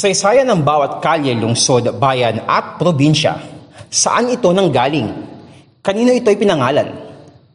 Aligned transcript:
Kasaysayan 0.00 0.48
ng 0.48 0.64
bawat 0.64 1.04
kalye, 1.04 1.36
lungsod, 1.36 1.84
bayan 2.00 2.40
at 2.48 2.80
probinsya. 2.80 3.36
Saan 3.92 4.32
ito 4.32 4.48
nanggaling? 4.48 5.12
Kanino 5.84 6.16
ito'y 6.16 6.40
pinangalan? 6.40 6.88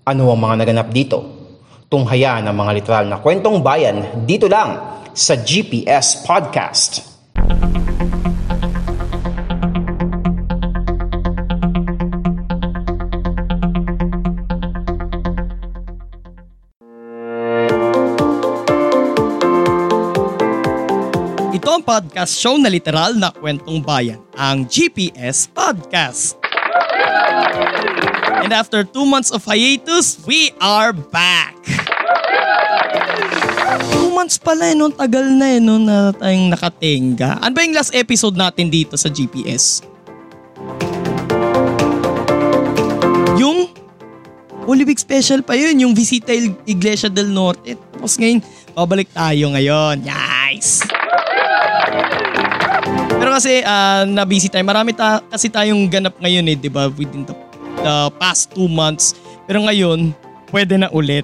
Ano 0.05 0.29
ang 0.29 0.37
mga 0.37 0.61
naganap 0.61 0.93
dito? 0.93 1.25
Tunghaya 1.89 2.45
ng 2.45 2.53
mga 2.53 2.71
literal 2.77 3.05
na 3.09 3.17
kwentong 3.17 3.65
bayan 3.65 4.29
dito 4.29 4.45
lang 4.45 4.77
sa 5.09 5.41
GPS 5.41 6.21
Podcast. 6.21 7.17
Ito 7.33 7.65
ang 7.65 7.84
podcast 21.85 22.41
show 22.41 22.57
na 22.57 22.65
literal 22.65 23.13
na 23.13 23.29
kwentong 23.29 23.77
bayan, 23.85 24.17
ang 24.33 24.65
GPS 24.65 25.45
Podcast. 25.53 26.33
And 28.41 28.49
after 28.49 28.81
two 28.81 29.05
months 29.05 29.29
of 29.29 29.45
hiatus, 29.45 30.17
we 30.25 30.49
are 30.57 30.89
back! 30.91 31.53
Two 33.93 34.09
months 34.09 34.41
pala 34.41 34.73
eh, 34.73 34.75
no? 34.77 34.89
tagal 34.89 35.29
na 35.37 35.57
eh, 35.57 35.61
no, 35.61 35.77
na 35.77 36.09
tayong 36.09 36.49
nakatenga. 36.49 37.37
Ano 37.37 37.53
ba 37.53 37.61
yung 37.61 37.77
last 37.77 37.93
episode 37.93 38.33
natin 38.33 38.73
dito 38.73 38.97
sa 38.97 39.05
GPS? 39.05 39.85
Yung 43.37 43.69
Holy 44.65 44.83
Week 44.89 44.97
special 44.97 45.45
pa 45.45 45.53
yun, 45.53 45.77
yung 45.85 45.93
Visita 45.93 46.33
Iglesia 46.65 47.13
del 47.13 47.29
Norte. 47.29 47.77
Tapos 47.77 48.17
ngayon, 48.17 48.41
babalik 48.73 49.09
tayo 49.13 49.53
ngayon. 49.53 50.01
Nice! 50.01 50.94
Pero 53.15 53.29
kasi 53.31 53.63
uh, 53.63 54.03
na-busy 54.07 54.51
tayo. 54.51 54.63
Marami 54.67 54.91
ta- 54.91 55.23
kasi 55.31 55.47
tayong 55.47 55.87
ganap 55.87 56.15
ngayon 56.19 56.45
eh, 56.51 56.55
di 56.59 56.69
ba? 56.69 56.91
Within 56.91 57.23
the, 57.23 57.35
the 57.79 57.95
past 58.19 58.51
two 58.51 58.67
months. 58.67 59.15
Pero 59.47 59.63
ngayon, 59.63 60.11
pwede 60.51 60.75
na 60.75 60.91
ulit. 60.91 61.23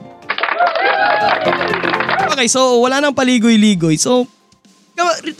Okay, 2.31 2.47
so 2.47 2.79
wala 2.79 3.03
nang 3.03 3.13
paligoy-ligoy. 3.13 3.99
So, 3.99 4.25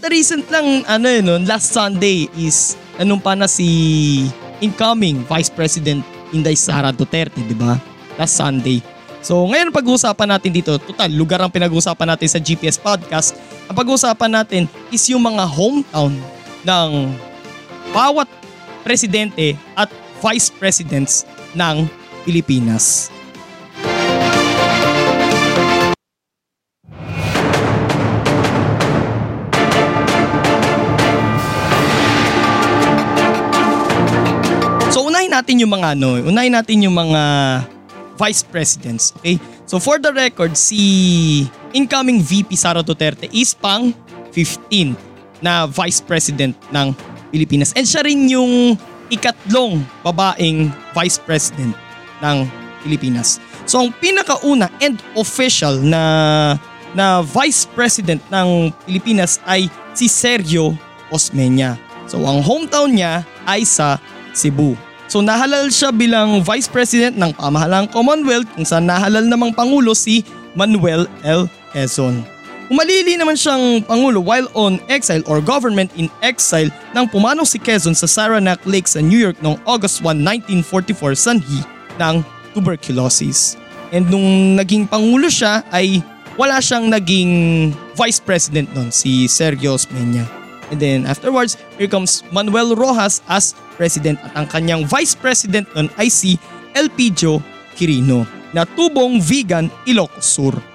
recent 0.09 0.49
lang, 0.49 0.83
ano 0.85 1.07
yun, 1.07 1.23
no, 1.25 1.37
last 1.45 1.71
Sunday 1.71 2.27
is, 2.35 2.75
anong 2.97 3.21
pa 3.21 3.37
na 3.37 3.47
si 3.47 4.27
incoming 4.61 5.23
Vice 5.25 5.49
President 5.49 6.03
Inday 6.31 6.55
Sara 6.55 6.91
Duterte, 6.91 7.41
di 7.43 7.55
ba? 7.55 7.79
Last 8.15 8.37
Sunday. 8.37 8.79
So 9.21 9.45
ngayon 9.45 9.69
pag-uusapan 9.69 10.33
natin 10.37 10.49
dito, 10.49 10.73
total 10.81 11.13
lugar 11.13 11.37
ang 11.45 11.53
pinag-uusapan 11.53 12.17
natin 12.17 12.27
sa 12.27 12.41
GPS 12.41 12.81
Podcast. 12.81 13.37
Ang 13.69 13.77
pag-uusapan 13.77 14.41
natin 14.41 14.65
is 14.89 15.05
yung 15.13 15.21
mga 15.21 15.45
hometown 15.45 16.17
ng 16.65 17.11
bawat 17.91 18.29
presidente 18.85 19.57
at 19.77 19.89
vice 20.21 20.53
presidents 20.53 21.25
ng 21.57 21.89
Pilipinas. 22.23 23.09
So 34.91 35.07
unahin 35.07 35.31
natin 35.31 35.63
yung 35.63 35.71
mga 35.71 35.97
ano, 35.97 36.19
unahin 36.21 36.53
natin 36.53 36.83
yung 36.83 36.93
mga 36.93 37.23
vice 38.19 38.43
presidents, 38.45 39.15
okay? 39.17 39.41
So 39.65 39.79
for 39.79 39.97
the 39.97 40.11
record, 40.11 40.53
si 40.59 41.47
incoming 41.71 42.19
VP 42.19 42.53
Sara 42.59 42.83
Duterte 42.83 43.31
is 43.31 43.55
pang 43.55 43.95
15 44.35 45.10
na 45.41 45.65
vice 45.67 45.99
president 46.01 46.53
ng 46.69 46.93
Pilipinas. 47.33 47.73
And 47.73 47.85
siya 47.85 48.05
rin 48.05 48.29
yung 48.29 48.77
ikatlong 49.11 49.83
babaeng 50.05 50.71
vice 50.95 51.19
president 51.19 51.75
ng 52.23 52.47
Pilipinas. 52.85 53.41
So 53.65 53.81
ang 53.81 53.93
pinakauna 53.97 54.71
and 54.81 54.97
official 55.13 55.77
na 55.81 56.01
na 56.91 57.23
vice 57.23 57.67
president 57.71 58.19
ng 58.31 58.71
Pilipinas 58.87 59.41
ay 59.47 59.67
si 59.93 60.07
Sergio 60.07 60.75
Osmeña. 61.11 61.75
So 62.07 62.19
ang 62.23 62.43
hometown 62.43 62.95
niya 62.95 63.23
ay 63.47 63.63
sa 63.63 63.99
Cebu. 64.31 64.75
So 65.11 65.19
nahalal 65.19 65.67
siya 65.67 65.91
bilang 65.91 66.39
Vice 66.39 66.71
President 66.71 67.19
ng 67.19 67.35
pamahalang 67.35 67.91
Commonwealth 67.91 68.47
kung 68.55 68.63
saan 68.63 68.87
nahalal 68.87 69.27
namang 69.27 69.51
Pangulo 69.51 69.91
si 69.91 70.23
Manuel 70.55 71.03
L. 71.27 71.51
Quezon. 71.75 72.23
Umalili 72.71 73.19
naman 73.19 73.35
siyang 73.35 73.83
Pangulo 73.83 74.23
while 74.23 74.47
on 74.55 74.79
exile 74.87 75.19
or 75.27 75.43
government 75.43 75.91
in 75.99 76.07
exile 76.23 76.71
nang 76.95 77.03
pumanong 77.03 77.43
si 77.43 77.59
Quezon 77.59 77.91
sa 77.91 78.07
Saranac 78.07 78.63
Lake 78.63 78.87
sa 78.87 79.03
New 79.03 79.19
York 79.19 79.35
noong 79.43 79.59
August 79.67 79.99
1, 79.99 80.15
1944 80.63 81.11
sanhi 81.11 81.67
ng 81.99 82.23
tuberculosis. 82.55 83.59
And 83.91 84.07
nung 84.07 84.55
naging 84.55 84.87
Pangulo 84.87 85.27
siya 85.27 85.67
ay 85.67 85.99
wala 86.39 86.63
siyang 86.63 86.87
naging 86.87 87.31
Vice 87.99 88.23
President 88.23 88.71
noon 88.71 88.87
si 88.87 89.27
Sergio 89.27 89.75
Osmeña. 89.75 90.23
And 90.71 90.79
then 90.79 91.03
afterwards, 91.03 91.59
here 91.75 91.91
comes 91.91 92.23
Manuel 92.31 92.79
Rojas 92.79 93.19
as 93.27 93.51
president 93.75 94.15
at 94.23 94.31
ang 94.39 94.47
kanyang 94.47 94.87
vice 94.87 95.11
president 95.11 95.67
nun 95.75 95.91
ay 95.99 96.07
si 96.07 96.39
Elpidio 96.71 97.43
Quirino 97.75 98.23
na 98.55 98.63
tubong 98.63 99.19
vegan 99.19 99.67
Ilocos 99.83 100.23
Sur. 100.23 100.70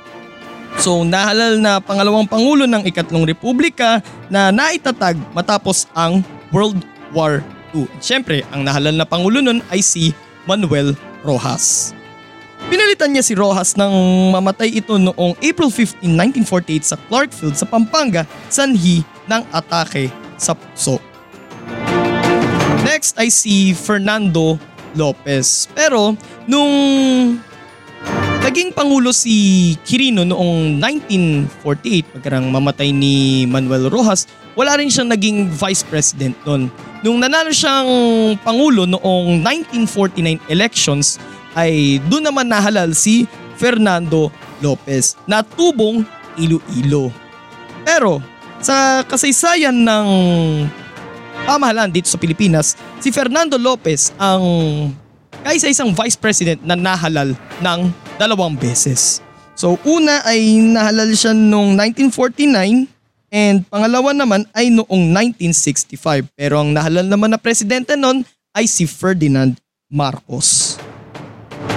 So 0.76 1.02
nahalal 1.02 1.56
na 1.56 1.80
pangalawang 1.80 2.28
pangulo 2.28 2.68
ng 2.68 2.84
ikatlong 2.84 3.24
republika 3.24 4.04
na 4.28 4.52
naitatag 4.52 5.16
matapos 5.32 5.88
ang 5.96 6.20
World 6.52 6.84
War 7.16 7.40
II. 7.72 7.88
At 7.96 8.02
syempre, 8.04 8.44
ang 8.52 8.64
nahalal 8.64 8.94
na 8.94 9.08
pangulo 9.08 9.40
nun 9.40 9.64
ay 9.72 9.80
si 9.80 10.12
Manuel 10.44 10.94
Rojas. 11.24 11.96
Pinalitan 12.66 13.12
niya 13.12 13.22
si 13.22 13.36
Rojas 13.36 13.76
nang 13.76 13.92
mamatay 14.32 14.80
ito 14.80 14.96
noong 14.98 15.38
April 15.38 15.70
15, 15.70 16.02
1948 16.44 16.82
sa 16.82 16.96
Clarkfield 17.08 17.54
sa 17.54 17.68
Pampanga, 17.68 18.24
sanhi 18.48 19.04
ng 19.28 19.42
atake 19.52 20.10
sa 20.40 20.56
puso. 20.56 20.98
Next 22.82 23.18
ay 23.18 23.28
si 23.30 23.76
Fernando 23.76 24.58
Lopez. 24.96 25.68
Pero 25.76 26.16
nung 26.48 26.72
naging 28.46 28.70
pangulo 28.70 29.10
si 29.10 29.74
Quirino 29.82 30.22
noong 30.22 30.78
1948 30.78 32.14
pagkarang 32.14 32.46
mamatay 32.46 32.94
ni 32.94 33.42
Manuel 33.42 33.90
Rojas, 33.90 34.30
wala 34.54 34.78
rin 34.78 34.86
siyang 34.86 35.10
naging 35.10 35.50
vice 35.50 35.82
president 35.82 36.38
noon. 36.46 36.70
Nung 37.02 37.18
nanalo 37.18 37.50
siyang 37.50 37.90
pangulo 38.46 38.86
noong 38.86 39.42
1949 39.42 40.46
elections 40.46 41.18
ay 41.58 41.98
doon 42.06 42.30
naman 42.30 42.46
nahalal 42.46 42.94
si 42.94 43.26
Fernando 43.58 44.30
Lopez 44.62 45.18
na 45.26 45.42
tubong 45.42 46.06
Iloilo. 46.38 47.10
Pero 47.82 48.22
sa 48.62 49.02
kasaysayan 49.10 49.74
ng 49.74 50.06
pamahalaan 51.50 51.90
dito 51.90 52.06
sa 52.06 52.14
Pilipinas, 52.14 52.78
si 53.02 53.10
Fernando 53.10 53.58
Lopez 53.58 54.14
ang 54.22 54.46
kaisa-isang 55.42 55.90
vice 55.90 56.14
president 56.14 56.62
na 56.62 56.78
nahalal 56.78 57.34
ng 57.58 58.05
dalawang 58.16 58.56
beses. 58.56 59.20
So 59.56 59.80
una 59.88 60.20
ay 60.28 60.60
nahalal 60.60 61.16
siya 61.16 61.32
noong 61.32 61.72
1949 62.12 62.92
and 63.32 63.64
pangalawa 63.68 64.12
naman 64.12 64.44
ay 64.52 64.68
noong 64.68 65.12
1965. 65.40 66.28
Pero 66.36 66.60
ang 66.60 66.76
nahalal 66.76 67.08
naman 67.08 67.32
na 67.32 67.40
presidente 67.40 67.96
noon 67.96 68.20
ay 68.52 68.68
si 68.68 68.84
Ferdinand 68.84 69.56
Marcos. 69.88 70.76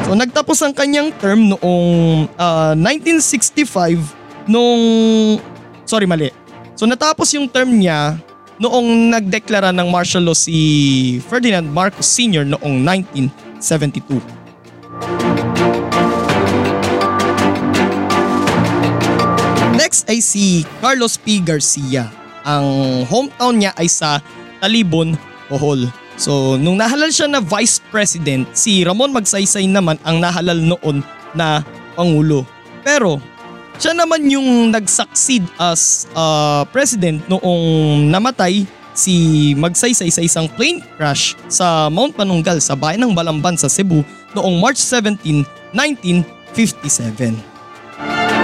So 0.04 0.18
nagtapos 0.18 0.60
ang 0.66 0.74
kanyang 0.76 1.14
term 1.22 1.56
noong 1.56 2.28
ah, 2.36 2.76
1965 2.76 4.50
nung 4.50 4.82
sorry 5.88 6.10
mali. 6.10 6.36
So 6.76 6.84
natapos 6.84 7.32
yung 7.36 7.48
term 7.48 7.80
niya 7.80 8.20
noong 8.60 9.16
nagdeklara 9.16 9.72
ng 9.72 9.88
martial 9.88 10.28
law 10.28 10.36
si 10.36 11.24
Ferdinand 11.32 11.64
Marcos 11.64 12.12
Sr. 12.12 12.44
noong 12.44 12.84
1972. 12.84 15.79
Next 19.90 20.06
ay 20.06 20.22
si 20.22 20.62
Carlos 20.86 21.18
P. 21.18 21.42
Garcia. 21.42 22.14
Ang 22.46 23.02
hometown 23.10 23.58
niya 23.58 23.74
ay 23.74 23.90
sa 23.90 24.22
Talibon, 24.62 25.18
Bohol. 25.50 25.90
So 26.14 26.62
nung 26.62 26.78
nahalal 26.78 27.10
siya 27.10 27.26
na 27.26 27.42
vice 27.42 27.82
president, 27.90 28.46
si 28.54 28.86
Ramon 28.86 29.10
Magsaysay 29.10 29.66
naman 29.66 29.98
ang 30.06 30.22
nahalal 30.22 30.62
noon 30.62 31.02
na 31.34 31.66
pangulo. 31.98 32.46
Pero 32.86 33.18
siya 33.82 33.98
naman 33.98 34.30
yung 34.30 34.70
nag-succeed 34.70 35.50
as 35.58 36.06
uh, 36.14 36.70
president 36.70 37.26
noong 37.26 38.14
namatay 38.14 38.70
si 38.94 39.58
Magsaysay 39.58 40.14
sa 40.14 40.22
isang 40.22 40.46
plane 40.54 40.86
crash 41.02 41.34
sa 41.50 41.90
Mount 41.90 42.14
Panunggal 42.14 42.62
sa 42.62 42.78
bayan 42.78 43.10
ng 43.10 43.18
Balamban 43.18 43.58
sa 43.58 43.66
Cebu 43.66 44.06
noong 44.38 44.54
March 44.62 44.78
17, 44.86 45.50
1957. 45.74 47.49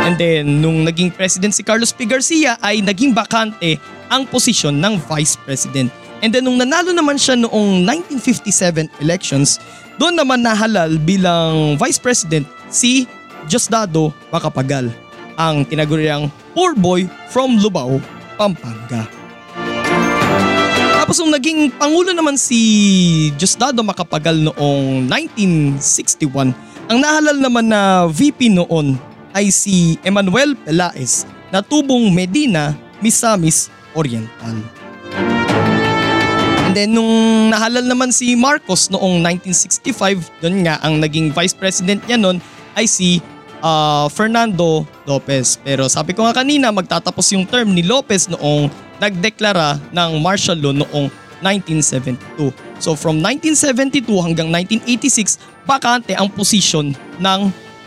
And 0.06 0.22
then, 0.22 0.62
nung 0.62 0.86
naging 0.86 1.10
president 1.10 1.58
si 1.58 1.66
Carlos 1.66 1.90
P. 1.90 2.06
Garcia 2.06 2.62
ay 2.62 2.78
naging 2.78 3.10
bakante 3.10 3.82
ang 4.06 4.30
posisyon 4.30 4.78
ng 4.78 5.02
vice 5.10 5.34
president. 5.34 5.90
And 6.22 6.30
then, 6.30 6.46
nung 6.46 6.62
nanalo 6.62 6.94
naman 6.94 7.18
siya 7.18 7.34
noong 7.34 7.82
1957 8.14 9.02
elections, 9.02 9.58
doon 9.98 10.14
naman 10.14 10.46
nahalal 10.46 11.02
bilang 11.02 11.74
vice 11.82 11.98
president 11.98 12.46
si 12.70 13.10
Diosdado 13.50 14.14
Macapagal, 14.30 14.94
ang 15.42 15.66
tinaguriang 15.66 16.30
poor 16.54 16.78
boy 16.78 17.10
from 17.34 17.58
Lubao, 17.58 17.98
Pampanga. 18.38 19.10
Tapos 21.02 21.18
nung 21.18 21.34
naging 21.34 21.74
pangulo 21.74 22.14
naman 22.14 22.38
si 22.38 23.34
Diosdado 23.42 23.82
Macapagal 23.82 24.38
noong 24.54 25.10
1961, 25.10 26.54
ang 26.94 26.98
nahalal 27.02 27.42
naman 27.42 27.66
na 27.66 28.06
VP 28.06 28.54
noon 28.54 29.02
ay 29.36 29.52
si 29.52 30.00
Emmanuel 30.02 30.56
Pelaez 30.56 31.28
na 31.52 31.60
tubong 31.60 32.08
Medina, 32.10 32.72
Misamis 33.04 33.68
Oriental. 33.92 34.56
And 36.66 36.74
then 36.74 36.96
nung 36.96 37.52
nahalal 37.52 37.84
naman 37.84 38.16
si 38.16 38.34
Marcos 38.34 38.88
noong 38.88 39.20
1965, 39.20 40.42
doon 40.42 40.66
nga 40.66 40.80
ang 40.80 41.04
naging 41.04 41.36
vice 41.36 41.54
president 41.54 42.00
niya 42.08 42.16
noon 42.16 42.40
ay 42.74 42.88
si 42.88 43.20
uh, 43.60 44.08
Fernando 44.10 44.88
Lopez. 45.04 45.60
Pero 45.62 45.92
sabi 45.92 46.16
ko 46.16 46.24
nga 46.26 46.34
kanina 46.34 46.72
magtatapos 46.72 47.36
yung 47.36 47.46
term 47.46 47.76
ni 47.76 47.84
Lopez 47.84 48.32
noong 48.32 48.72
nagdeklara 48.98 49.78
ng 49.92 50.24
martial 50.24 50.58
law 50.58 50.74
noong 50.74 51.12
1972. 51.44 52.56
So 52.80 52.96
from 52.96 53.20
1972 53.20 54.08
hanggang 54.24 54.50
1986, 54.50 55.38
bakante 55.68 56.16
ang 56.16 56.32
posisyon 56.32 56.96
ng 57.20 57.40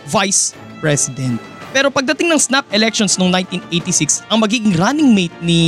Vice 0.09 0.57
President. 0.81 1.37
Pero 1.71 1.93
pagdating 1.93 2.33
ng 2.33 2.41
snap 2.41 2.65
elections 2.73 3.21
noong 3.21 3.31
1986, 3.69 4.25
ang 4.33 4.41
magiging 4.41 4.75
running 4.75 5.13
mate 5.13 5.37
ni 5.45 5.61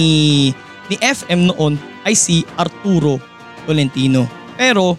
ni 0.90 0.96
FM 0.98 1.52
noon 1.52 1.76
ay 2.02 2.16
si 2.16 2.42
Arturo 2.56 3.20
Tolentino. 3.68 4.24
Pero 4.56 4.96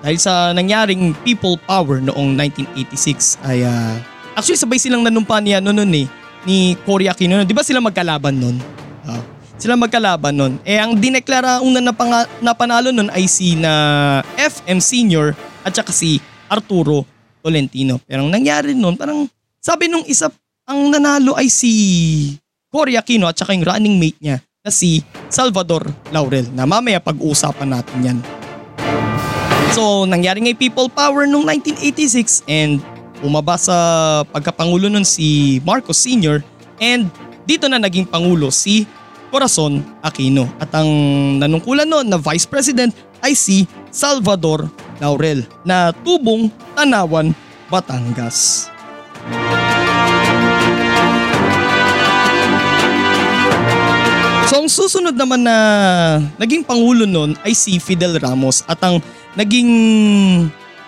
dahil 0.00 0.16
sa 0.16 0.54
nangyaring 0.56 1.12
people 1.26 1.60
power 1.68 2.00
noong 2.00 2.32
1986 2.38 3.42
ay 3.44 3.66
uh, 3.66 4.00
actually 4.32 4.56
sabay 4.56 4.80
silang 4.80 5.04
nanumpa 5.04 5.36
niya 5.42 5.60
noon 5.60 5.84
eh 5.92 6.06
ni 6.48 6.78
Cory 6.88 7.10
Aquino. 7.10 7.42
Di 7.44 7.52
ba 7.52 7.66
sila 7.66 7.84
magkalaban 7.84 8.32
noon? 8.32 8.56
Uh, 9.04 9.20
sila 9.60 9.76
magkalaban 9.76 10.32
nun. 10.32 10.52
Eh 10.64 10.80
ang 10.80 10.96
dineklara 10.96 11.60
una 11.60 11.84
na 11.84 11.92
napanalo 12.40 12.88
nun 12.88 13.12
ay 13.12 13.28
si 13.28 13.60
na 13.60 14.24
FM 14.40 14.80
Senior 14.80 15.36
at 15.60 15.76
saka 15.76 15.92
si 15.92 16.16
Arturo 16.48 17.04
Tolentino. 17.40 17.98
Pero 18.04 18.24
ang 18.24 18.30
nangyari 18.30 18.76
nun, 18.76 18.96
parang 18.96 19.26
sabi 19.60 19.88
nung 19.88 20.04
isa, 20.06 20.30
ang 20.68 20.92
nanalo 20.92 21.34
ay 21.34 21.50
si 21.50 21.72
Cory 22.70 22.94
Aquino 22.94 23.26
at 23.26 23.34
saka 23.34 23.52
yung 23.52 23.66
running 23.66 23.98
mate 23.98 24.20
niya 24.22 24.38
na 24.62 24.70
si 24.70 25.02
Salvador 25.26 25.88
Laurel 26.14 26.46
na 26.54 26.68
mamaya 26.68 27.02
pag-uusapan 27.02 27.68
natin 27.74 27.98
yan. 28.04 28.18
So 29.74 30.06
nangyari 30.06 30.44
nga 30.44 30.54
people 30.54 30.86
power 30.86 31.26
nung 31.26 31.42
1986 31.48 32.46
and 32.46 32.78
umaba 33.24 33.56
sa 33.56 33.76
pagkapangulo 34.30 34.86
nun 34.88 35.06
si 35.06 35.58
Marcos 35.66 36.00
Sr. 36.00 36.44
and 36.80 37.10
dito 37.44 37.66
na 37.66 37.80
naging 37.82 38.06
pangulo 38.06 38.54
si 38.54 38.86
Corazon 39.30 39.82
Aquino. 40.02 40.46
At 40.58 40.74
ang 40.74 40.90
nanungkulan 41.38 41.86
noon 41.86 42.06
na 42.10 42.18
Vice 42.18 42.46
President 42.46 42.90
ay 43.22 43.34
si 43.34 43.64
Salvador 43.90 44.66
Laurel 45.00 45.48
na 45.64 45.90
tubong 46.04 46.52
Tanawan, 46.76 47.32
Batangas. 47.72 48.68
So 54.50 54.58
ang 54.58 54.68
susunod 54.68 55.14
naman 55.14 55.46
na 55.46 55.56
naging 56.34 56.66
pangulo 56.66 57.06
noon 57.06 57.38
ay 57.46 57.54
si 57.54 57.78
Fidel 57.78 58.18
Ramos 58.18 58.66
at 58.66 58.82
ang 58.82 58.98
naging 59.38 59.70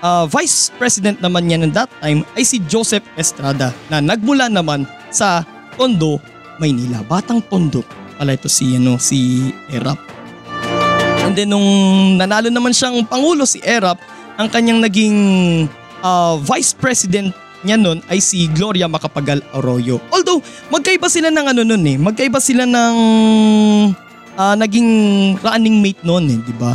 uh, 0.03 0.27
vice 0.27 0.75
president 0.77 1.23
naman 1.23 1.47
niya 1.47 1.63
ng 1.63 1.73
that 1.73 1.87
time 2.03 2.27
ay 2.35 2.43
si 2.43 2.59
Joseph 2.67 3.07
Estrada 3.15 3.71
na 3.87 4.03
nagmula 4.03 4.51
naman 4.51 4.83
sa 5.15 5.47
Tondo, 5.79 6.19
Maynila. 6.59 7.07
Batang 7.07 7.39
Tondo 7.47 7.87
pala 8.19 8.35
ito 8.35 8.51
si, 8.51 8.75
ano, 8.75 8.99
si 8.99 9.51
Erap. 9.71 10.12
And 11.23 11.39
then 11.39 11.55
nung 11.55 11.69
nanalo 12.19 12.51
naman 12.51 12.75
siyang 12.75 13.07
pangulo 13.07 13.47
si 13.47 13.63
Erap, 13.63 13.99
ang 14.35 14.51
kanyang 14.51 14.83
naging 14.83 15.17
uh, 16.03 16.35
vice 16.43 16.75
president 16.75 17.31
niya 17.63 17.79
nun 17.79 18.03
ay 18.11 18.19
si 18.19 18.51
Gloria 18.51 18.91
Macapagal 18.91 19.39
Arroyo. 19.55 20.03
Although 20.11 20.43
magkaiba 20.69 21.07
sila 21.07 21.31
ng 21.31 21.47
ano 21.55 21.63
nun 21.63 21.83
eh, 21.87 21.97
magkaiba 21.97 22.43
sila 22.43 22.67
ng 22.67 22.95
uh, 24.35 24.55
naging 24.59 24.91
running 25.39 25.79
mate 25.79 26.03
noon 26.03 26.27
eh, 26.27 26.39
di 26.43 26.55
ba? 26.59 26.75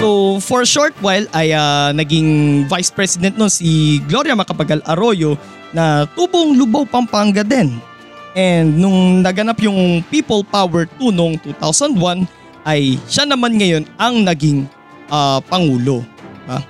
So 0.00 0.40
for 0.40 0.64
a 0.64 0.68
short 0.68 0.96
while 1.04 1.28
ay 1.36 1.52
uh, 1.52 1.92
naging 1.92 2.64
vice 2.72 2.88
president 2.88 3.36
noon 3.36 3.52
si 3.52 4.00
Gloria 4.08 4.32
Macapagal 4.32 4.80
Arroyo 4.88 5.36
na 5.76 6.08
tubong 6.16 6.56
Lubao 6.56 6.88
Pampanga 6.88 7.44
din. 7.44 7.89
And 8.34 8.78
nung 8.78 9.26
naganap 9.26 9.58
yung 9.58 10.06
People 10.06 10.46
Power 10.46 10.86
2 10.98 11.10
noong 11.10 11.36
2001 11.42 12.26
ay 12.62 13.00
siya 13.10 13.26
naman 13.26 13.58
ngayon 13.58 13.84
ang 13.98 14.22
naging 14.22 14.70
uh, 15.10 15.42
Pangulo. 15.50 16.06
Ha? 16.46 16.62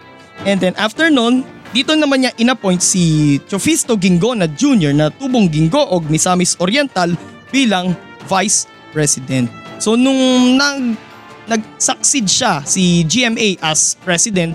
And 0.48 0.56
then 0.56 0.72
after 0.80 1.12
nun, 1.12 1.44
dito 1.70 1.92
naman 1.94 2.24
niya 2.24 2.32
inappoint 2.40 2.80
si 2.80 3.36
Chofisto 3.46 3.94
Gingona 3.94 4.48
Jr. 4.48 4.90
na 4.96 5.06
tubong 5.12 5.46
Gingoog 5.46 6.08
ni 6.08 6.16
Samis 6.16 6.56
Oriental 6.58 7.12
bilang 7.52 7.92
Vice 8.26 8.66
President. 8.90 9.46
So 9.78 9.94
nung 9.94 10.56
nag 10.58 11.10
nag-succeed 11.50 12.26
siya 12.30 12.62
si 12.62 13.02
GMA 13.02 13.58
as 13.58 13.98
President, 14.06 14.54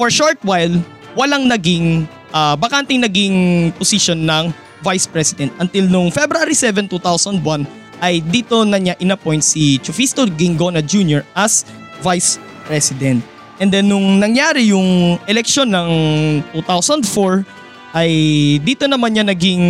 for 0.00 0.08
short 0.08 0.40
while, 0.40 0.72
walang 1.12 1.44
naging, 1.44 2.08
uh, 2.32 2.56
bakanting 2.56 3.04
naging 3.04 3.68
position 3.76 4.24
ng 4.24 4.48
Vice 4.82 5.06
President 5.06 5.50
until 5.62 5.86
nung 5.86 6.10
February 6.10 6.52
7, 6.54 6.90
2001 6.90 7.64
ay 8.02 8.18
dito 8.18 8.66
na 8.66 8.82
niya 8.82 8.98
inappoint 8.98 9.40
si 9.46 9.78
Chufisto 9.78 10.26
Gingona 10.26 10.82
Jr. 10.82 11.22
as 11.38 11.62
Vice 12.02 12.42
President. 12.66 13.22
And 13.62 13.70
then 13.70 13.86
nung 13.86 14.18
nangyari 14.18 14.74
yung 14.74 15.22
election 15.30 15.70
ng 15.70 15.90
2004 16.50 17.46
ay 17.94 18.10
dito 18.66 18.90
naman 18.90 19.14
niya 19.14 19.22
naging 19.22 19.62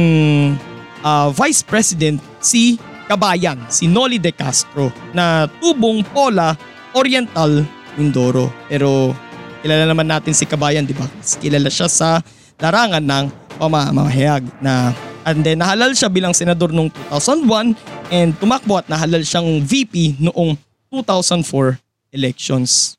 uh, 1.04 1.28
Vice 1.36 1.60
President 1.60 2.16
si 2.40 2.80
Kabayan, 3.04 3.60
si 3.68 3.84
Noli 3.84 4.16
De 4.16 4.32
Castro 4.32 4.88
na 5.12 5.44
tubong 5.60 6.00
Pola 6.00 6.56
Oriental 6.96 7.60
Mindoro. 8.00 8.48
Pero 8.72 9.12
kilala 9.60 9.84
naman 9.84 10.08
natin 10.08 10.32
si 10.32 10.48
Kabayan, 10.48 10.88
di 10.88 10.96
ba? 10.96 11.04
Kilala 11.20 11.68
siya 11.68 11.92
sa 11.92 12.24
larangan 12.62 13.02
ng 13.02 13.24
pamamahayag 13.62 14.42
na 14.58 14.90
and 15.22 15.46
then 15.46 15.62
nahalal 15.62 15.94
siya 15.94 16.10
bilang 16.10 16.34
senador 16.34 16.74
noong 16.74 16.90
2001 17.14 17.78
and 18.10 18.34
tumakbo 18.42 18.82
at 18.82 18.90
nahalal 18.90 19.22
siyang 19.22 19.62
VP 19.62 20.18
noong 20.18 20.58
2004 20.90 21.78
elections. 22.10 22.98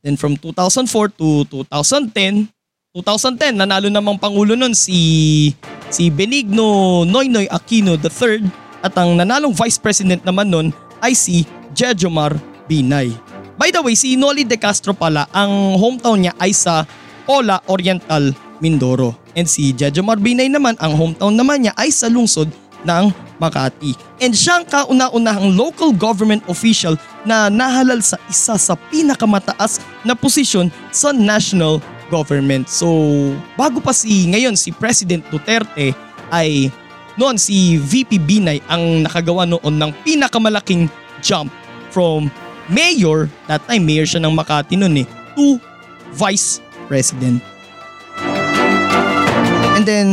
Then 0.00 0.16
from 0.16 0.40
2004 0.40 1.20
to 1.20 1.44
2010, 1.68 2.48
2010 2.96 3.60
nanalo 3.60 3.92
namang 3.92 4.16
pangulo 4.16 4.56
noon 4.56 4.72
si 4.72 5.52
si 5.92 6.08
Benigno 6.08 7.04
Noynoy 7.04 7.44
Aquino 7.52 8.00
III 8.00 8.48
at 8.80 8.96
ang 8.96 9.20
nanalong 9.20 9.52
vice 9.52 9.76
president 9.76 10.24
naman 10.24 10.48
noon 10.48 10.72
ay 11.04 11.12
si 11.12 11.44
Jejomar 11.76 12.40
Binay. 12.64 13.12
By 13.60 13.68
the 13.68 13.84
way, 13.84 13.92
si 13.92 14.16
Noli 14.16 14.48
De 14.48 14.56
Castro 14.56 14.96
pala, 14.96 15.28
ang 15.36 15.76
hometown 15.76 16.16
niya 16.16 16.32
ay 16.40 16.56
sa 16.56 16.88
Pola 17.28 17.60
Oriental, 17.68 18.32
Mindoro. 18.60 19.16
And 19.34 19.48
si 19.48 19.72
Jejo 19.72 20.04
Marbinay 20.04 20.52
naman, 20.52 20.76
ang 20.78 20.94
hometown 20.94 21.34
naman 21.34 21.64
niya 21.64 21.74
ay 21.74 21.90
sa 21.90 22.06
lungsod 22.06 22.52
ng 22.84 23.12
Makati. 23.40 23.96
And 24.20 24.36
siyang 24.36 24.68
kauna-unahang 24.68 25.56
local 25.56 25.96
government 25.96 26.44
official 26.44 27.00
na 27.24 27.48
nahalal 27.48 28.04
sa 28.04 28.20
isa 28.28 28.60
sa 28.60 28.76
pinakamataas 28.92 29.80
na 30.04 30.12
posisyon 30.12 30.68
sa 30.92 31.08
national 31.12 31.80
government. 32.12 32.68
So 32.68 32.88
bago 33.56 33.80
pa 33.80 33.96
si 33.96 34.28
ngayon 34.28 34.60
si 34.60 34.76
President 34.76 35.24
Duterte 35.32 35.96
ay 36.28 36.68
noon 37.16 37.40
si 37.40 37.80
VP 37.80 38.20
Binay 38.20 38.60
ang 38.68 39.08
nakagawa 39.08 39.48
noon 39.48 39.80
ng 39.80 39.90
pinakamalaking 40.04 40.92
jump 41.24 41.48
from 41.88 42.28
mayor, 42.68 43.28
that 43.48 43.64
time 43.64 43.88
mayor 43.88 44.04
siya 44.04 44.20
ng 44.20 44.36
Makati 44.36 44.76
noon 44.76 45.00
eh, 45.00 45.06
to 45.32 45.56
vice 46.12 46.60
president. 46.90 47.40
And 49.80 49.88
then 49.88 50.10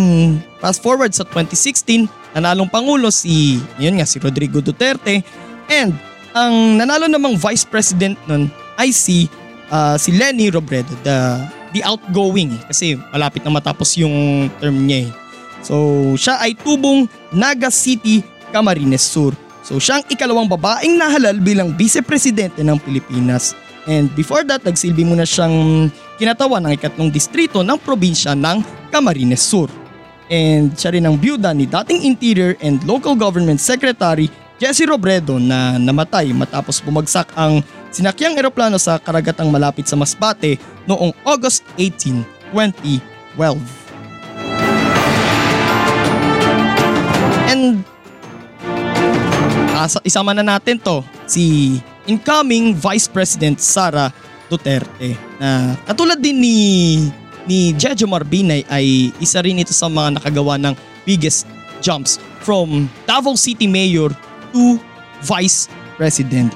fast 0.63 0.79
forward 0.79 1.11
sa 1.11 1.27
2016, 1.27 2.07
nanalong 2.31 2.71
pangulo 2.71 3.11
si 3.11 3.59
yun 3.75 3.99
nga 3.99 4.07
si 4.07 4.15
Rodrigo 4.15 4.63
Duterte 4.63 5.19
and 5.67 5.91
ang 6.31 6.79
nanalo 6.79 7.11
namang 7.11 7.35
vice 7.35 7.67
president 7.67 8.15
nun 8.31 8.47
ay 8.79 8.95
si 8.95 9.27
uh, 9.67 9.99
si 9.99 10.15
Lenny 10.15 10.47
Robredo, 10.47 10.87
the 11.03 11.35
the 11.75 11.83
outgoing 11.83 12.55
kasi 12.71 12.95
malapit 13.11 13.43
na 13.43 13.51
matapos 13.51 13.99
yung 13.99 14.47
term 14.63 14.87
niya 14.87 15.03
eh. 15.03 15.09
So 15.67 15.75
siya 16.15 16.39
ay 16.39 16.55
tubong 16.55 17.11
Naga 17.35 17.67
City, 17.67 18.23
Camarines 18.55 19.03
Sur. 19.03 19.35
So 19.67 19.83
siya 19.83 19.99
ang 19.99 20.07
ikalawang 20.07 20.47
babaeng 20.47 20.95
nahalal 20.95 21.43
bilang 21.43 21.75
vice-presidente 21.75 22.63
ng 22.63 22.79
Pilipinas. 22.79 23.51
And 23.83 24.07
before 24.15 24.47
that, 24.47 24.63
nagsilbi 24.63 25.03
muna 25.03 25.27
siyang 25.27 25.91
kinatawan 26.15 26.63
ng 26.63 26.79
ikatlong 26.79 27.11
distrito 27.11 27.59
ng 27.67 27.75
probinsya 27.83 28.31
ng 28.31 28.76
Camarines 28.89 29.43
Sur. 29.43 29.67
And 30.27 30.75
siya 30.75 30.91
rin 30.91 31.07
ang 31.07 31.15
byuda 31.15 31.55
ni 31.55 31.63
dating 31.63 32.03
Interior 32.03 32.59
and 32.59 32.83
Local 32.83 33.15
Government 33.15 33.63
Secretary 33.63 34.27
Jesse 34.57 34.89
Robredo 34.89 35.37
na 35.37 35.77
namatay 35.77 36.33
matapos 36.33 36.81
bumagsak 36.81 37.29
ang 37.37 37.61
sinakyang 37.93 38.33
eroplano 38.41 38.81
sa 38.81 38.97
karagatang 38.97 39.53
malapit 39.53 39.85
sa 39.85 39.93
Masbate 39.93 40.57
noong 40.89 41.13
August 41.21 41.61
18, 41.77 42.25
2012. 42.51 43.61
And 47.47 47.85
uh, 49.77 49.87
isama 50.01 50.33
na 50.33 50.41
natin 50.41 50.81
to 50.81 51.05
si 51.29 51.77
incoming 52.09 52.73
Vice 52.73 53.05
President 53.05 53.61
Sara 53.61 54.09
Duterte 54.49 55.13
na 55.37 55.77
katulad 55.85 56.17
din 56.17 56.41
ni 56.41 56.57
ni 57.47 57.71
Jejo 57.73 58.05
Marbinay 58.05 58.67
ay 58.67 59.15
isa 59.23 59.39
rin 59.39 59.57
ito 59.63 59.71
sa 59.71 59.87
mga 59.87 60.19
nakagawa 60.19 60.59
ng 60.59 60.75
biggest 61.07 61.47
jumps 61.79 62.19
from 62.43 62.91
Davao 63.07 63.39
City 63.39 63.65
Mayor 63.65 64.11
to 64.51 64.77
Vice 65.23 65.71
President. 65.95 66.51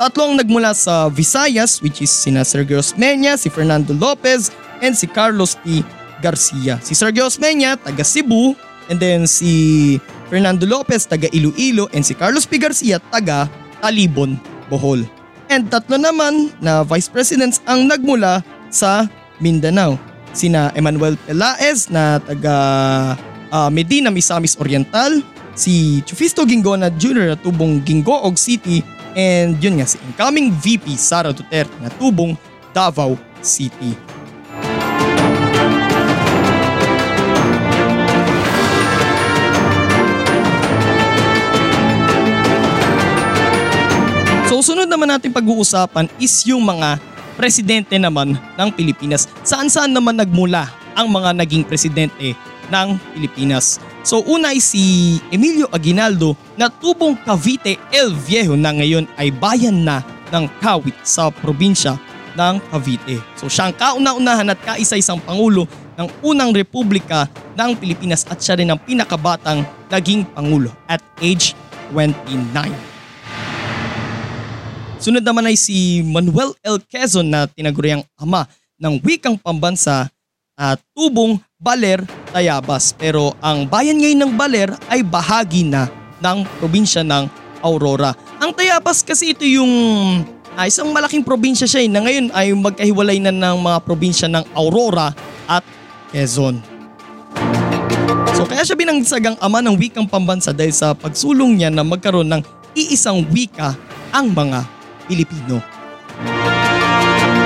Tatlong 0.03 0.36
nagmula 0.36 0.75
sa 0.75 1.07
Visayas 1.07 1.79
which 1.79 2.03
is 2.03 2.12
sina 2.12 2.43
Sergio 2.43 2.83
Osmeña, 2.83 3.39
si 3.39 3.48
Fernando 3.48 3.95
Lopez, 3.95 4.51
and 4.83 4.91
si 4.91 5.07
Carlos 5.07 5.55
P. 5.55 5.79
Garcia. 6.19 6.75
Si 6.83 6.91
Sergio 6.91 7.24
Osmeña, 7.24 7.79
taga 7.79 8.03
Cebu, 8.03 8.51
and 8.91 9.00
then 9.00 9.24
si 9.24 9.95
Fernando 10.27 10.67
Lopez, 10.67 11.07
taga 11.07 11.31
Iloilo, 11.31 11.88
and 11.95 12.03
si 12.03 12.12
Carlos 12.19 12.43
P. 12.43 12.60
Garcia, 12.60 13.00
taga 13.00 13.48
Talibon, 13.79 14.36
Bohol. 14.67 15.07
And 15.48 15.72
tatlo 15.72 15.95
naman 15.95 16.51
na 16.60 16.83
vice 16.83 17.07
presidents 17.07 17.63
ang 17.63 17.88
nagmula 17.88 18.43
sa 18.67 19.07
Mindanao. 19.39 19.95
Sina 20.36 20.75
Emmanuel 20.75 21.15
Pelaez 21.15 21.88
na 21.88 22.19
taga 22.19 22.55
uh, 23.55 23.72
Medina, 23.72 24.12
Misamis 24.12 24.60
Oriental, 24.60 25.24
si 25.55 26.03
Chufisto 26.03 26.43
Gingona 26.43 26.91
Jr. 26.91 27.33
na 27.33 27.38
tubong 27.39 27.79
Gingoog 27.79 28.36
City, 28.36 28.83
and 29.13 29.58
yun 29.62 29.77
nga 29.79 29.88
si 29.88 29.98
incoming 30.05 30.53
VP 30.53 30.98
Sara 30.98 31.34
Duterte 31.34 31.74
na 31.82 31.89
tubong 31.98 32.38
Davao 32.74 33.17
City. 33.39 33.93
So 44.50 44.62
sunod 44.62 44.86
naman 44.86 45.10
natin 45.10 45.34
pag-uusapan 45.34 46.13
is 46.22 46.46
yung 46.46 46.62
mga 46.62 47.01
presidente 47.34 47.98
naman 47.98 48.38
ng 48.38 48.70
Pilipinas. 48.70 49.25
Saan-saan 49.41 49.89
naman 49.89 50.13
nagmula 50.13 50.70
ang 50.93 51.10
mga 51.10 51.34
naging 51.34 51.65
presidente 51.65 52.38
ng 52.70 52.88
Pilipinas. 53.17 53.82
So 54.03 54.19
una 54.27 54.51
ay 54.51 54.60
si 54.60 55.15
Emilio 55.31 55.72
Aguinaldo 55.72 56.36
na 56.60 56.67
tubong 56.67 57.15
Cavite 57.24 57.79
El 57.88 58.12
Viejo 58.12 58.60
na 58.60 58.75
ngayon 58.75 59.07
ay 59.15 59.31
bayan 59.31 59.88
na 59.88 60.03
ng 60.27 60.43
Kawit 60.60 60.91
sa 61.07 61.31
probinsya 61.31 61.95
ng 62.36 62.60
Cavite. 62.67 63.24
So 63.39 63.48
siya 63.48 63.72
ang 63.72 63.75
kauna-unahan 63.79 64.51
at 64.51 64.60
kaisa-isang 64.60 65.24
pangulo 65.24 65.63
ng 65.95 66.12
unang 66.19 66.51
republika 66.51 67.31
ng 67.55 67.79
Pilipinas 67.79 68.27
at 68.27 68.43
siya 68.43 68.60
rin 68.60 68.67
ang 68.75 68.79
pinakabatang 68.83 69.63
naging 69.88 70.27
pangulo 70.36 70.67
at 70.83 71.00
age 71.24 71.55
29. 71.95 72.43
Sunod 75.00 75.24
naman 75.24 75.48
ay 75.48 75.55
si 75.55 76.03
Manuel 76.03 76.51
L. 76.60 76.75
Quezon 76.91 77.31
na 77.31 77.48
tinaguriang 77.48 78.03
ama 78.19 78.51
ng 78.83 79.00
wikang 79.00 79.39
pambansa 79.39 80.12
at 80.57 80.77
tubong 80.93 81.41
Baler, 81.57 82.03
Tayabas. 82.36 82.93
Pero 82.93 83.33
ang 83.39 83.65
bayan 83.65 83.98
ngayon 83.98 84.19
ng 84.27 84.33
Baler 84.36 84.69
ay 84.91 85.01
bahagi 85.01 85.65
na 85.65 85.88
ng 86.19 86.45
probinsya 86.60 87.01
ng 87.01 87.27
Aurora. 87.63 88.12
Ang 88.43 88.51
Tayabas 88.51 89.01
kasi 89.01 89.31
ito 89.31 89.48
yung 89.48 89.72
ah, 90.60 90.67
isang 90.67 90.91
malaking 90.91 91.24
probinsya 91.24 91.65
siya 91.65 91.81
eh, 91.88 91.89
na 91.89 92.03
ngayon 92.03 92.27
ay 92.36 92.51
magkahiwalay 92.53 93.17
na 93.24 93.31
ng 93.31 93.57
mga 93.63 93.79
probinsya 93.88 94.27
ng 94.27 94.43
Aurora 94.53 95.15
at 95.48 95.63
Quezon. 96.12 96.60
So 98.36 98.43
kaya 98.45 98.67
siya 98.67 98.77
binangsagang 98.77 99.39
ama 99.39 99.63
ng 99.63 99.79
wikang 99.79 100.05
pambansa 100.05 100.51
dahil 100.51 100.75
sa 100.75 100.91
pagsulong 100.91 101.63
niya 101.63 101.69
na 101.72 101.81
magkaroon 101.81 102.27
ng 102.27 102.41
iisang 102.75 103.24
wika 103.31 103.74
ang 104.12 104.29
mga 104.36 104.67
Pilipino. 105.07 105.63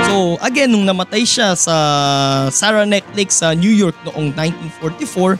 So 0.08 0.40
again, 0.40 0.72
nung 0.72 0.88
namatay 0.88 1.28
siya 1.28 1.52
sa 1.52 1.76
Saranac 2.48 3.04
Lake 3.12 3.28
sa 3.28 3.52
New 3.52 3.68
York 3.68 3.92
noong 4.08 4.32
1944, 4.32 5.36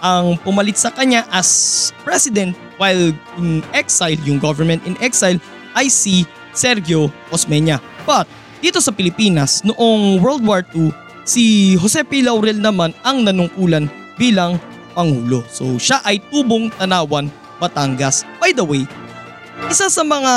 ang 0.00 0.40
pumalit 0.40 0.80
sa 0.80 0.88
kanya 0.88 1.28
as 1.28 1.92
president 2.00 2.56
while 2.80 3.12
in 3.36 3.60
exile, 3.76 4.16
yung 4.24 4.40
government 4.40 4.80
in 4.88 4.96
exile, 5.04 5.36
ay 5.76 5.92
si 5.92 6.24
Sergio 6.56 7.12
Osmeña. 7.28 7.76
But 8.08 8.24
dito 8.64 8.80
sa 8.80 8.88
Pilipinas, 8.88 9.60
noong 9.68 10.24
World 10.24 10.48
War 10.48 10.64
II, 10.72 10.96
si 11.28 11.76
Jose 11.76 12.00
P. 12.08 12.24
Laurel 12.24 12.56
naman 12.56 12.96
ang 13.04 13.20
nanungkulan 13.20 13.92
bilang 14.16 14.56
Pangulo. 14.96 15.44
So 15.52 15.76
siya 15.76 16.00
ay 16.08 16.24
tubong 16.32 16.72
Tanawan, 16.72 17.28
Batangas. 17.60 18.24
By 18.40 18.56
the 18.56 18.64
way, 18.64 18.88
isa 19.68 19.92
sa 19.92 20.00
mga 20.00 20.32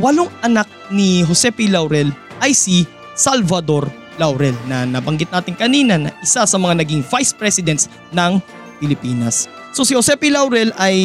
walong 0.00 0.32
anak 0.40 0.72
ni 0.88 1.20
Jose 1.28 1.52
P. 1.52 1.68
Laurel 1.68 2.08
ay 2.40 2.56
si 2.56 2.88
Salvador 3.20 3.92
Laurel 4.16 4.56
na 4.64 4.88
nabanggit 4.88 5.28
natin 5.28 5.52
kanina 5.52 6.00
na 6.00 6.10
isa 6.24 6.48
sa 6.48 6.56
mga 6.56 6.80
naging 6.80 7.04
vice 7.04 7.36
presidents 7.36 7.92
ng 8.16 8.40
Pilipinas. 8.80 9.44
So 9.76 9.84
si 9.84 9.92
Jose 9.92 10.16
P. 10.16 10.32
Laurel 10.32 10.72
ay 10.80 10.96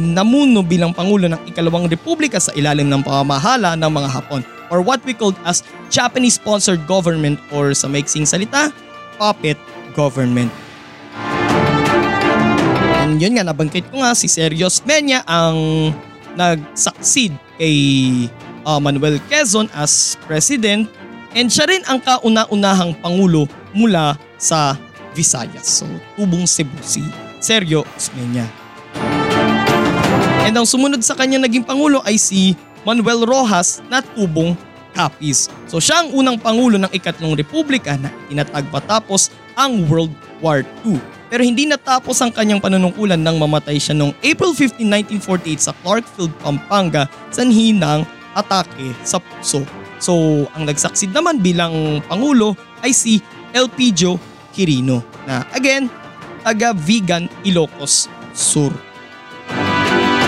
namuno 0.00 0.62
bilang 0.62 0.94
Pangulo 0.94 1.26
ng 1.26 1.42
ikalawang 1.50 1.90
republika 1.90 2.38
sa 2.38 2.54
ilalim 2.54 2.86
ng 2.86 3.02
pamamahala 3.02 3.74
ng 3.74 3.90
mga 3.90 4.08
Hapon 4.08 4.42
or 4.70 4.78
what 4.80 5.02
we 5.02 5.12
called 5.12 5.36
as 5.44 5.66
Japanese-sponsored 5.90 6.86
government 6.86 7.38
or 7.50 7.74
sa 7.74 7.90
maiksing 7.90 8.26
salita, 8.26 8.70
puppet 9.18 9.58
government. 9.94 10.50
And 13.06 13.22
yun 13.22 13.38
nga, 13.38 13.46
nabanggit 13.46 13.86
ko 13.94 14.02
nga 14.02 14.16
si 14.18 14.26
Serios 14.26 14.82
Menya 14.82 15.22
ang 15.28 15.92
nag-succeed 16.34 17.36
kay 17.60 17.76
uh, 18.66 18.82
Manuel 18.82 19.22
Quezon 19.30 19.70
as 19.72 20.18
president 20.26 20.90
and 21.36 21.52
siya 21.52 21.68
rin 21.68 21.84
ang 21.84 22.00
kauna-unahang 22.00 22.96
pangulo 23.04 23.44
mula 23.76 24.16
sa 24.40 24.80
Visayas. 25.12 25.84
So, 25.84 25.88
tubong 26.16 26.48
Cebu 26.48 26.80
si 26.80 27.04
Sergio 27.38 27.84
Osmeña. 27.92 28.48
And 30.48 30.56
ang 30.56 30.64
sumunod 30.64 31.04
sa 31.04 31.12
kanya 31.12 31.44
naging 31.44 31.62
pangulo 31.62 32.00
ay 32.08 32.16
si 32.16 32.56
Manuel 32.88 33.28
Rojas 33.28 33.84
na 33.92 34.00
tubong 34.00 34.56
Capiz. 34.96 35.52
So 35.68 35.76
siya 35.76 36.06
ang 36.06 36.16
unang 36.16 36.40
pangulo 36.40 36.80
ng 36.80 36.88
ikatlong 36.88 37.36
republika 37.36 38.00
na 38.00 38.08
patapos 38.72 39.28
ang 39.52 39.84
World 39.92 40.14
War 40.40 40.64
II. 40.86 40.96
Pero 41.28 41.42
hindi 41.42 41.66
natapos 41.68 42.16
ang 42.22 42.32
kanyang 42.32 42.62
panunungkulan 42.62 43.20
nang 43.20 43.36
mamatay 43.36 43.76
siya 43.76 43.92
noong 43.92 44.14
April 44.24 44.54
15, 44.54 44.80
1948 45.20 45.66
sa 45.68 45.74
Clarkfield, 45.82 46.32
Pampanga 46.40 47.10
sanhi 47.28 47.74
ng 47.76 48.06
atake 48.32 48.94
sa 49.02 49.18
puso. 49.20 49.66
So 49.98 50.44
ang 50.52 50.68
nagsaksid 50.68 51.12
naman 51.12 51.40
bilang 51.40 52.04
pangulo 52.04 52.56
ay 52.84 52.92
si 52.92 53.20
Elpidio 53.52 54.20
Quirino 54.52 55.00
na 55.24 55.44
again 55.52 55.88
taga 56.46 56.70
Vegan 56.76 57.26
Ilocos 57.42 58.06
Sur. 58.36 58.70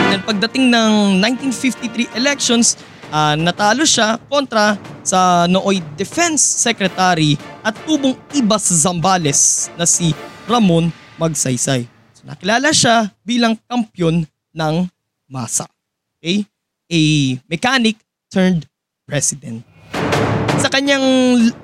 And 0.08 0.25
pagdating 0.25 0.72
ng 0.72 1.20
1953 1.20 2.16
elections, 2.16 2.80
uh, 3.12 3.37
natalo 3.37 3.84
siya 3.84 4.16
kontra 4.28 4.76
sa 5.04 5.48
nooy 5.48 5.80
Defense 5.96 6.40
Secretary 6.40 7.37
at 7.64 7.76
tubong 7.84 8.16
Ibas 8.32 8.72
Zambales 8.72 9.72
na 9.76 9.84
si 9.88 10.12
Ramon 10.48 10.92
Magsaysay. 11.20 11.84
So 12.12 12.25
nakilala 12.28 12.72
siya 12.72 13.12
bilang 13.25 13.56
kampyon 13.68 14.25
ng 14.52 14.75
masa. 15.28 15.68
Okay? 16.20 16.44
A 16.88 17.00
mechanic 17.48 18.00
turned 18.32 18.67
president. 19.08 19.64
Sa 20.60 20.68
kanyang 20.68 21.00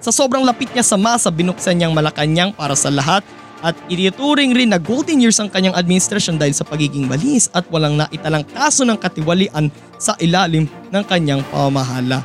sa 0.01 0.09
sobrang 0.09 0.41
lapit 0.49 0.73
niya 0.73 0.81
sa 0.81 0.97
masa, 0.97 1.29
binuksan 1.29 1.77
niyang 1.77 1.93
Malacanang 1.93 2.57
para 2.57 2.73
sa 2.73 2.89
lahat 2.89 3.21
at 3.61 3.77
itinuturing 3.93 4.57
rin 4.57 4.73
na 4.73 4.81
golden 4.81 5.21
years 5.21 5.37
ang 5.37 5.53
kanyang 5.53 5.77
administrasyon 5.77 6.41
dahil 6.41 6.57
sa 6.57 6.65
pagiging 6.65 7.05
malis 7.05 7.53
at 7.53 7.69
walang 7.69 8.01
naitalang 8.01 8.45
kaso 8.49 8.85
ng 8.89 8.97
katiwalian 8.97 9.69
sa 10.01 10.17
ilalim 10.21 10.65
ng 10.89 11.05
kanyang 11.05 11.45
pamamahala. 11.53 12.25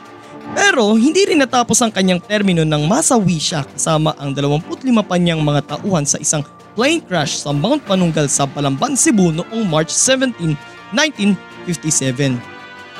Pero 0.55 0.97
hindi 0.97 1.29
rin 1.29 1.39
natapos 1.39 1.79
ang 1.79 1.91
kanyang 1.93 2.19
termino 2.23 2.65
nang 2.65 2.87
masawi 2.89 3.37
siya 3.37 3.63
kasama 3.63 4.15
ang 4.17 4.33
25 4.33 4.83
pa 5.05 5.15
niyang 5.15 5.39
mga 5.39 5.77
tauhan 5.77 6.03
sa 6.03 6.17
isang 6.19 6.43
plane 6.73 7.01
crash 7.03 7.43
sa 7.43 7.55
Mount 7.55 7.83
Manunggal 7.85 8.27
sa 8.27 8.47
Balamban, 8.49 8.95
Cebu 8.95 9.31
noong 9.35 9.63
March 9.67 9.93
17, 9.93 10.55
1957. 10.91 12.58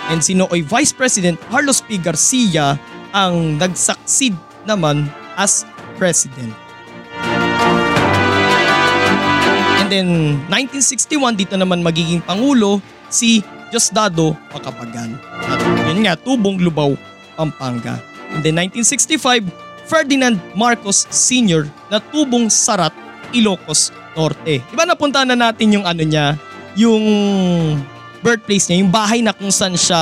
And 0.10 0.20
si 0.26 0.34
Nooy 0.34 0.66
Vice 0.66 0.92
President 0.92 1.38
Carlos 1.48 1.86
P. 1.86 2.02
Garcia 2.02 2.76
ang 3.14 3.62
nagsaksid 3.62 4.34
naman 4.66 5.06
as 5.38 5.64
President. 6.02 6.70
then 9.90 10.38
1961 10.48 11.34
dito 11.36 11.58
naman 11.58 11.82
magiging 11.82 12.22
pangulo 12.22 12.78
si 13.10 13.42
Diosdado 13.74 14.38
Macapagan. 14.54 15.18
At 15.50 15.60
yun 15.90 16.06
nga, 16.06 16.14
Tubong 16.14 16.62
Lubaw, 16.62 16.94
Pampanga. 17.34 17.98
And 18.30 18.46
then 18.46 18.58
1965, 18.62 19.46
Ferdinand 19.90 20.38
Marcos 20.54 21.10
Sr. 21.10 21.66
na 21.90 21.98
Tubong 21.98 22.54
Sarat, 22.54 22.94
Ilocos 23.34 23.90
Norte. 24.14 24.62
Diba 24.62 24.86
napunta 24.86 25.26
na 25.26 25.34
natin 25.34 25.74
yung 25.74 25.86
ano 25.86 26.06
niya, 26.06 26.38
yung 26.78 27.02
birthplace 28.20 28.68
niya, 28.68 28.84
yung 28.84 28.92
bahay 28.92 29.20
na 29.24 29.32
kung 29.32 29.52
saan 29.52 29.76
siya 29.76 30.00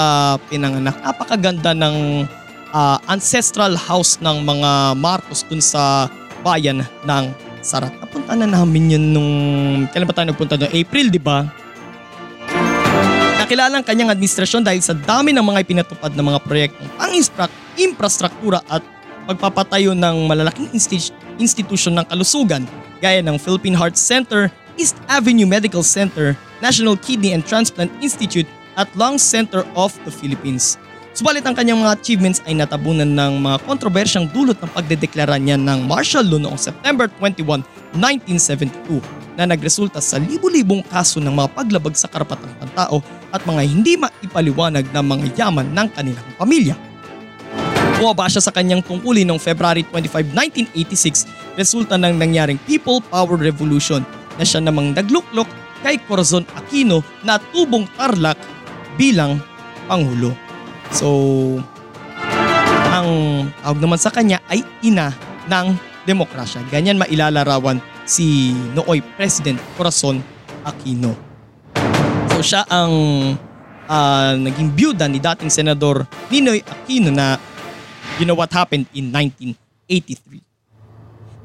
pinanganak. 0.49 0.97
Napakaganda 1.01 1.73
ng 1.77 2.25
uh, 2.73 2.97
ancestral 3.09 3.77
house 3.77 4.17
ng 4.21 4.43
mga 4.43 4.97
Marcos 4.97 5.45
dun 5.45 5.61
sa 5.61 6.11
bayan 6.41 6.81
ng 7.05 7.25
Sarat. 7.61 7.91
Napunta 7.99 8.31
na 8.37 8.47
namin 8.47 8.95
yun 8.95 9.05
nung, 9.11 9.31
kailan 9.91 10.07
ba 10.07 10.15
tayo 10.15 10.31
nagpunta 10.31 10.55
doon? 10.55 10.71
April, 10.71 11.11
di 11.11 11.19
ba? 11.19 11.43
Nakilala 13.43 13.79
ang 13.79 13.85
kanyang 13.85 14.13
administrasyon 14.15 14.63
dahil 14.63 14.79
sa 14.79 14.95
dami 14.95 15.35
ng 15.35 15.43
mga 15.43 15.67
ipinatupad 15.67 16.15
na 16.15 16.23
mga 16.23 16.39
proyektong 16.47 16.89
ang 16.95 17.11
infrastruktura 17.75 18.63
at 18.71 18.79
pagpapatayo 19.27 19.91
ng 19.91 20.31
malalaking 20.31 20.71
insti- 20.71 21.11
institusyon 21.35 21.99
ng 21.99 22.05
kalusugan 22.07 22.63
gaya 23.03 23.21
ng 23.21 23.37
Philippine 23.37 23.77
Heart 23.77 23.97
Center, 23.99 24.49
East 24.77 24.95
Avenue 25.09 25.49
Medical 25.49 25.81
Center, 25.81 26.37
National 26.61 26.95
Kidney 26.95 27.33
and 27.33 27.41
Transplant 27.43 27.89
Institute 27.99 28.47
at 28.77 28.85
Lung 28.93 29.17
Center 29.17 29.65
of 29.73 29.91
the 30.05 30.13
Philippines. 30.13 30.77
Subalit 31.17 31.41
ang 31.49 31.57
kanyang 31.57 31.81
mga 31.81 31.97
achievements 31.97 32.45
ay 32.45 32.53
natabunan 32.53 33.09
ng 33.09 33.41
mga 33.41 33.57
kontrobersyang 33.65 34.29
dulot 34.29 34.53
ng 34.61 34.69
pagdedeklara 34.69 35.41
niya 35.41 35.57
ng 35.57 35.89
martial 35.89 36.21
law 36.21 36.37
noong 36.37 36.61
September 36.61 37.09
21, 37.17 37.65
1972 37.97 39.01
na 39.33 39.49
nagresulta 39.49 39.97
sa 39.97 40.21
libu-libong 40.21 40.85
kaso 40.85 41.17
ng 41.17 41.33
mga 41.33 41.49
paglabag 41.57 41.97
sa 41.97 42.05
karapatang 42.05 42.53
pantao 42.61 43.01
at 43.33 43.41
mga 43.49 43.61
hindi 43.65 43.97
maipaliwanag 43.97 44.85
na 44.93 45.01
mga 45.01 45.25
yaman 45.33 45.73
ng 45.73 45.87
kanilang 45.97 46.29
pamilya. 46.37 46.77
Bumaba 47.97 48.29
siya 48.29 48.45
sa 48.45 48.53
kanyang 48.53 48.85
tungkulin 48.85 49.25
noong 49.25 49.41
February 49.41 49.81
25, 49.89 50.37
1986 50.69 51.57
resulta 51.57 51.97
ng 51.97 52.13
nangyaring 52.13 52.61
People 52.69 53.01
Power 53.01 53.41
Revolution 53.41 54.05
na 54.37 54.45
siya 54.45 54.61
namang 54.61 54.93
nagluklok 54.93 55.49
kay 55.81 56.01
Corazon 56.05 56.45
Aquino 56.57 57.01
na 57.21 57.37
tubong 57.37 57.85
Tarlac 57.97 58.37
bilang 58.97 59.37
Pangulo. 59.85 60.33
So, 60.89 61.07
ang 62.93 63.09
tawag 63.61 63.79
naman 63.81 63.99
sa 64.01 64.09
kanya 64.09 64.41
ay 64.49 64.65
ina 64.81 65.13
ng 65.45 65.67
demokrasya. 66.07 66.63
Ganyan 66.71 66.97
mailalarawan 66.97 67.83
si 68.07 68.55
nooy 68.71 69.03
President 69.19 69.59
Corazon 69.75 70.23
Aquino. 70.63 71.13
So 72.31 72.39
siya 72.39 72.63
ang 72.71 72.93
uh, 73.89 74.33
naging 74.39 74.71
byuda 74.71 75.11
ni 75.11 75.19
dating 75.19 75.51
Senador 75.51 76.07
Ninoy 76.31 76.63
Aquino 76.63 77.11
na 77.11 77.35
you 78.17 78.25
know 78.25 78.37
what 78.39 78.51
happened 78.55 78.87
in 78.95 79.11
1983. 79.11 80.46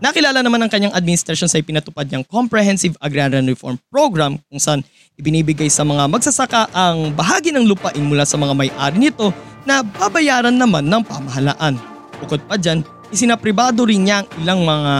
Nakilala 0.02 0.42
naman 0.42 0.58
ng 0.66 0.66
kanyang 0.66 0.94
administrasyon 0.98 1.46
sa 1.46 1.62
ipinatupad 1.62 2.02
niyang 2.10 2.26
Comprehensive 2.26 2.98
Agrarian 2.98 3.46
Reform 3.46 3.78
Program 3.86 4.34
kung 4.50 4.58
saan 4.58 4.82
ibinibigay 5.14 5.70
sa 5.70 5.86
mga 5.86 6.10
magsasaka 6.10 6.74
ang 6.74 7.14
bahagi 7.14 7.54
ng 7.54 7.62
lupain 7.62 8.02
mula 8.02 8.26
sa 8.26 8.34
mga 8.34 8.50
may-ari 8.50 8.98
nito 8.98 9.30
na 9.62 9.86
babayaran 9.86 10.58
naman 10.58 10.90
ng 10.90 11.06
pamahalaan. 11.06 11.78
Bukod 12.18 12.42
pa 12.50 12.58
dyan, 12.58 12.82
isinapribado 13.14 13.86
rin 13.86 14.02
niya 14.02 14.26
ang 14.26 14.28
ilang 14.42 14.60
mga 14.66 14.94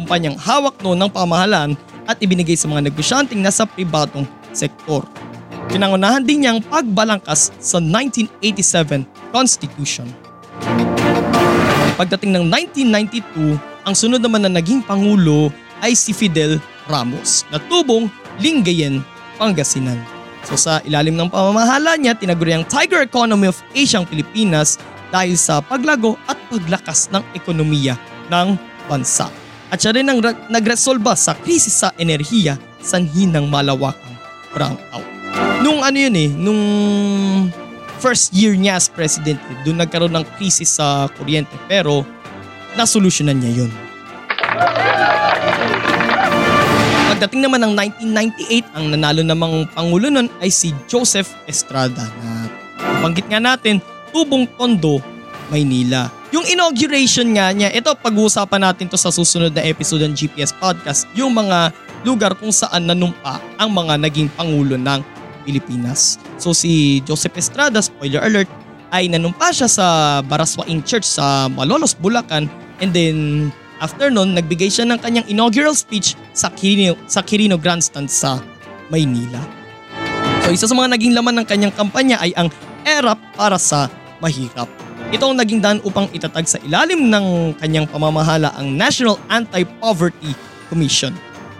kumpanyang 0.00 0.40
hawak 0.40 0.80
noon 0.80 0.96
ng 0.96 1.10
pamahalaan 1.12 1.76
at 2.08 2.16
ibinigay 2.24 2.56
sa 2.56 2.72
mga 2.72 2.88
negosyanteng 2.88 3.44
nasa 3.44 3.68
pribadong 3.68 4.24
sektor. 4.56 5.04
Pinangunahan 5.68 6.24
din 6.24 6.48
niyang 6.48 6.64
pagbalangkas 6.72 7.52
sa 7.60 7.76
1987 7.84 9.04
Constitution. 9.28 10.08
Pagdating 12.00 12.32
ng 12.32 12.48
1992, 12.48 13.71
ang 13.82 13.94
sunod 13.98 14.22
naman 14.22 14.46
na 14.46 14.50
naging 14.50 14.82
pangulo 14.82 15.50
ay 15.82 15.98
si 15.98 16.14
Fidel 16.14 16.62
Ramos 16.86 17.42
na 17.50 17.58
tubong 17.66 18.06
Lingayen, 18.38 19.02
Pangasinan. 19.38 19.98
So 20.46 20.58
sa 20.58 20.82
ilalim 20.82 21.14
ng 21.18 21.30
pamamahala 21.30 21.98
niya, 21.98 22.18
tinaguri 22.18 22.54
ang 22.54 22.66
Tiger 22.66 23.02
Economy 23.06 23.50
of 23.50 23.58
Asia 23.74 24.02
ang 24.02 24.06
Pilipinas 24.06 24.78
dahil 25.10 25.38
sa 25.38 25.62
paglago 25.62 26.18
at 26.26 26.38
paglakas 26.50 27.10
ng 27.10 27.22
ekonomiya 27.34 27.98
ng 28.30 28.58
bansa. 28.86 29.30
At 29.70 29.82
siya 29.82 29.94
rin 29.94 30.10
ang 30.10 30.18
nagresolba 30.50 31.14
sa 31.14 31.34
krisis 31.38 31.82
sa 31.82 31.94
enerhiya 31.98 32.58
sanhi 32.82 33.30
ng 33.30 33.46
malawakang 33.46 34.16
brownout. 34.50 35.06
Nung 35.62 35.80
ano 35.80 35.96
yun 35.96 36.16
eh, 36.18 36.28
nung 36.28 36.62
first 38.02 38.34
year 38.34 38.58
niya 38.58 38.76
as 38.76 38.90
president, 38.90 39.38
doon 39.62 39.78
nagkaroon 39.78 40.12
ng 40.12 40.26
krisis 40.36 40.76
sa 40.76 41.06
kuryente 41.14 41.54
pero 41.70 42.02
nasolusyonan 42.76 43.38
niya 43.38 43.64
yun. 43.64 43.70
Pagdating 47.12 47.46
naman 47.46 47.62
ng 47.62 47.72
1998, 48.02 48.74
ang 48.74 48.84
nanalo 48.90 49.22
namang 49.22 49.68
pangulo 49.70 50.10
nun 50.10 50.26
ay 50.42 50.50
si 50.50 50.74
Joseph 50.90 51.30
Estrada 51.46 52.10
na 52.18 52.50
banggit 52.98 53.26
nga 53.30 53.38
natin, 53.38 53.78
Tubong 54.10 54.50
Tondo, 54.58 54.98
Maynila. 55.46 56.10
Yung 56.34 56.48
inauguration 56.48 57.28
nga 57.36 57.52
niya, 57.52 57.70
ito 57.70 57.92
pag-uusapan 57.94 58.66
natin 58.66 58.88
to 58.88 58.98
sa 58.98 59.12
susunod 59.12 59.52
na 59.52 59.62
episode 59.62 60.02
ng 60.02 60.16
GPS 60.16 60.50
Podcast, 60.56 61.06
yung 61.14 61.36
mga 61.36 61.70
lugar 62.02 62.34
kung 62.34 62.50
saan 62.50 62.90
nanumpa 62.90 63.38
ang 63.60 63.70
mga 63.70 64.02
naging 64.02 64.26
pangulo 64.32 64.74
ng 64.74 65.00
Pilipinas. 65.46 66.18
So 66.40 66.50
si 66.56 67.04
Joseph 67.06 67.38
Estrada, 67.38 67.78
spoiler 67.82 68.22
alert, 68.22 68.50
ay 68.92 69.08
nanumpa 69.08 69.48
siya 69.54 69.70
sa 69.70 69.86
Baraswaing 70.26 70.84
Church 70.84 71.06
sa 71.06 71.48
Malolos, 71.48 71.96
Bulacan 71.96 72.50
and 72.80 72.94
then 72.94 73.50
after 73.82 74.08
nun, 74.08 74.32
nagbigay 74.38 74.70
siya 74.70 74.86
ng 74.86 75.02
kanyang 75.02 75.26
inaugural 75.28 75.74
speech 75.74 76.14
sa 76.32 76.48
Quirino, 76.54 76.94
sa 77.10 77.20
Quirino 77.20 77.58
Grandstand 77.58 78.08
sa 78.08 78.38
Maynila. 78.88 79.42
So 80.46 80.54
isa 80.54 80.66
sa 80.70 80.74
mga 80.74 80.94
naging 80.96 81.12
laman 81.12 81.42
ng 81.42 81.46
kanyang 81.46 81.74
kampanya 81.74 82.22
ay 82.22 82.32
ang 82.38 82.48
ERAP 82.86 83.20
para 83.34 83.58
sa 83.58 83.90
mahirap. 84.18 84.70
Ito 85.12 85.28
ang 85.28 85.36
naging 85.36 85.60
daan 85.60 85.78
upang 85.84 86.08
itatag 86.14 86.48
sa 86.48 86.56
ilalim 86.64 87.12
ng 87.12 87.58
kanyang 87.60 87.84
pamamahala 87.84 88.54
ang 88.56 88.72
National 88.72 89.20
Anti-Poverty 89.28 90.32
Commission. 90.72 91.12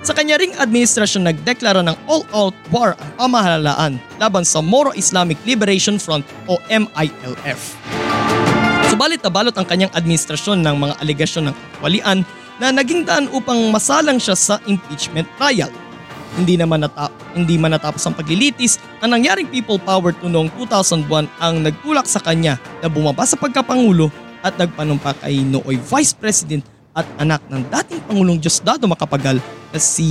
Sa 0.03 0.11
kanya 0.17 0.35
ring 0.35 0.51
administrasyon 0.59 1.31
nagdeklara 1.31 1.79
ng 1.87 1.95
all-out 2.11 2.59
war 2.75 2.99
ang 2.99 3.11
pamahalaan 3.23 3.93
laban 4.19 4.43
sa 4.43 4.59
Moro 4.59 4.91
Islamic 4.99 5.39
Liberation 5.47 5.95
Front 5.95 6.27
o 6.51 6.59
MILF. 6.67 7.79
Subalit 9.03 9.19
nabalot 9.19 9.57
ang 9.59 9.67
kanyang 9.67 9.91
administrasyon 9.99 10.63
ng 10.63 10.77
mga 10.79 10.95
aligasyon 11.03 11.51
ng 11.51 11.57
walian 11.83 12.23
na 12.63 12.71
naging 12.71 13.03
daan 13.03 13.27
upang 13.35 13.59
masalang 13.75 14.15
siya 14.23 14.39
sa 14.39 14.63
impeachment 14.71 15.27
trial. 15.35 15.75
Hindi 16.39 16.55
naman 16.55 16.87
natap 16.87 17.11
hindi 17.35 17.59
man 17.59 17.75
natapos 17.75 17.99
ang 18.07 18.15
paglilitis, 18.15 18.79
ang 19.03 19.11
nangyaring 19.11 19.51
people 19.51 19.75
power 19.83 20.15
to 20.15 20.31
noong 20.31 20.47
2001 20.55 21.27
ang 21.43 21.55
nagtulak 21.67 22.07
sa 22.07 22.23
kanya 22.23 22.63
na 22.79 22.87
bumaba 22.87 23.27
sa 23.27 23.35
pagkapangulo 23.35 24.07
at 24.39 24.55
nagpanumpa 24.55 25.19
kay 25.19 25.43
Nooy 25.43 25.83
Vice 25.83 26.15
President 26.15 26.63
at 26.95 27.03
anak 27.19 27.43
ng 27.51 27.59
dating 27.75 28.07
Pangulong 28.07 28.39
Diosdado 28.39 28.87
Macapagal 28.87 29.43
na 29.75 29.79
si 29.83 30.07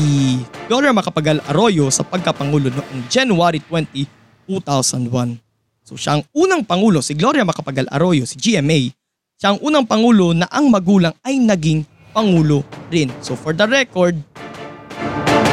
Gloria 0.68 0.92
Macapagal 0.92 1.40
Arroyo 1.48 1.88
sa 1.88 2.04
pagkapangulo 2.04 2.68
noong 2.68 3.08
January 3.08 3.64
20, 3.64 4.52
2001. 4.52 5.51
So 5.92 6.00
siya 6.00 6.16
ang 6.16 6.24
unang 6.32 6.64
pangulo, 6.64 7.04
si 7.04 7.12
Gloria 7.12 7.44
Macapagal 7.44 7.92
Arroyo, 7.92 8.24
si 8.24 8.40
GMA, 8.40 8.96
siya 9.36 9.52
ang 9.52 9.60
unang 9.60 9.84
pangulo 9.84 10.32
na 10.32 10.48
ang 10.48 10.72
magulang 10.72 11.12
ay 11.20 11.36
naging 11.36 11.84
pangulo 12.16 12.64
rin. 12.88 13.12
So 13.20 13.36
for 13.36 13.52
the 13.52 13.68
record, 13.68 14.16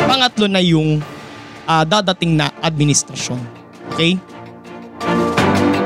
pangatlo 0.06 0.46
na 0.46 0.62
yung 0.62 1.02
uh, 1.66 1.82
dadating 1.82 2.38
na 2.38 2.54
administrasyon. 2.62 3.42
Okay? 3.90 4.14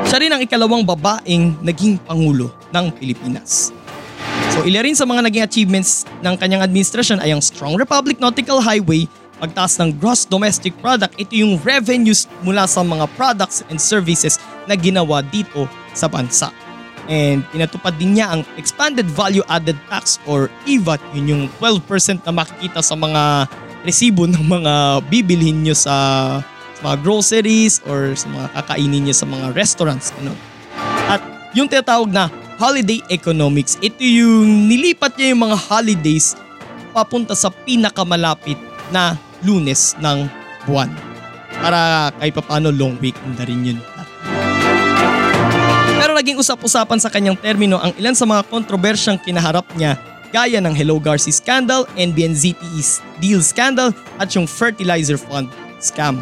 Siya 0.04 0.20
rin 0.20 0.28
ang 0.36 0.44
ikalawang 0.44 0.84
babaeng 0.84 1.56
naging 1.64 1.96
pangulo 2.04 2.52
ng 2.76 2.92
Pilipinas. 2.92 3.72
So 4.52 4.68
ila 4.68 4.84
rin 4.84 4.92
sa 4.92 5.08
mga 5.08 5.32
naging 5.32 5.44
achievements 5.48 6.04
ng 6.20 6.36
kanyang 6.36 6.60
administrasyon 6.60 7.24
ay 7.24 7.32
ang 7.32 7.40
Strong 7.40 7.80
Republic 7.80 8.20
Nautical 8.20 8.60
Highway, 8.60 9.08
pagtaas 9.42 9.74
ng 9.82 9.98
gross 9.98 10.22
domestic 10.22 10.70
product, 10.78 11.18
ito 11.18 11.34
yung 11.34 11.58
revenues 11.66 12.30
mula 12.46 12.70
sa 12.70 12.86
mga 12.86 13.10
products 13.18 13.66
and 13.66 13.82
services 13.82 14.38
na 14.70 14.78
ginawa 14.78 15.18
dito 15.18 15.66
sa 15.98 16.06
bansa. 16.06 16.54
And 17.10 17.42
pinatupad 17.50 17.98
din 17.98 18.14
niya 18.14 18.30
ang 18.30 18.46
Expanded 18.54 19.10
Value 19.10 19.42
Added 19.50 19.74
Tax 19.90 20.22
or 20.30 20.46
EVAT, 20.70 21.02
yun 21.18 21.26
yung 21.26 21.44
12% 21.58 22.22
na 22.22 22.30
makikita 22.30 22.78
sa 22.78 22.94
mga 22.94 23.50
resibo 23.82 24.30
ng 24.30 24.46
mga 24.46 25.02
bibilhin 25.10 25.66
nyo 25.66 25.74
sa, 25.74 25.96
sa 26.78 26.80
mga 26.86 26.96
groceries 27.02 27.82
or 27.90 28.14
sa 28.14 28.30
mga 28.30 28.46
kakainin 28.54 29.10
nyo 29.10 29.14
sa 29.18 29.26
mga 29.26 29.50
restaurants. 29.58 30.14
Ano. 30.22 30.38
At 31.10 31.18
yung 31.58 31.66
tinatawag 31.66 32.14
na 32.14 32.30
holiday 32.62 33.02
economics, 33.10 33.74
ito 33.82 33.98
yung 34.06 34.70
nilipat 34.70 35.18
niya 35.18 35.34
yung 35.34 35.50
mga 35.50 35.58
holidays 35.58 36.38
papunta 36.94 37.34
sa 37.34 37.50
pinakamalapit 37.50 38.54
na 38.94 39.18
lunes 39.46 39.94
ng 39.98 40.26
buwan. 40.66 40.90
Para 41.62 42.10
kahit 42.18 42.34
paano 42.42 42.74
long 42.74 42.98
weekend 42.98 43.38
na 43.38 43.44
rin 43.46 43.62
yun. 43.62 43.78
Pero 46.02 46.18
naging 46.18 46.40
usap-usapan 46.42 46.98
sa 46.98 47.06
kanyang 47.06 47.38
termino 47.38 47.78
ang 47.78 47.94
ilan 47.94 48.16
sa 48.16 48.26
mga 48.26 48.42
kontrobersyang 48.50 49.22
kinaharap 49.22 49.66
niya 49.78 49.94
gaya 50.32 50.58
ng 50.58 50.72
Hello 50.72 50.96
Garci 50.96 51.30
scandal, 51.30 51.84
NBNZTE 51.94 52.82
deal 53.20 53.44
scandal 53.44 53.92
at 54.16 54.32
yung 54.32 54.48
fertilizer 54.48 55.20
fund 55.20 55.46
scam. 55.78 56.18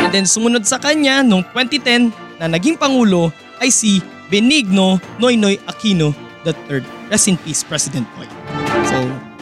And 0.00 0.10
then 0.10 0.24
sumunod 0.24 0.64
sa 0.64 0.80
kanya 0.80 1.20
noong 1.20 1.44
2010 1.52 2.40
na 2.40 2.48
naging 2.48 2.80
pangulo 2.80 3.30
ay 3.60 3.68
si 3.68 4.00
Benigno 4.32 4.98
Noynoy 5.20 5.60
Aquino 5.68 6.10
III. 6.42 6.82
Rest 7.12 7.30
in 7.30 7.36
peace, 7.38 7.62
President 7.62 8.08
Noy. 8.18 8.35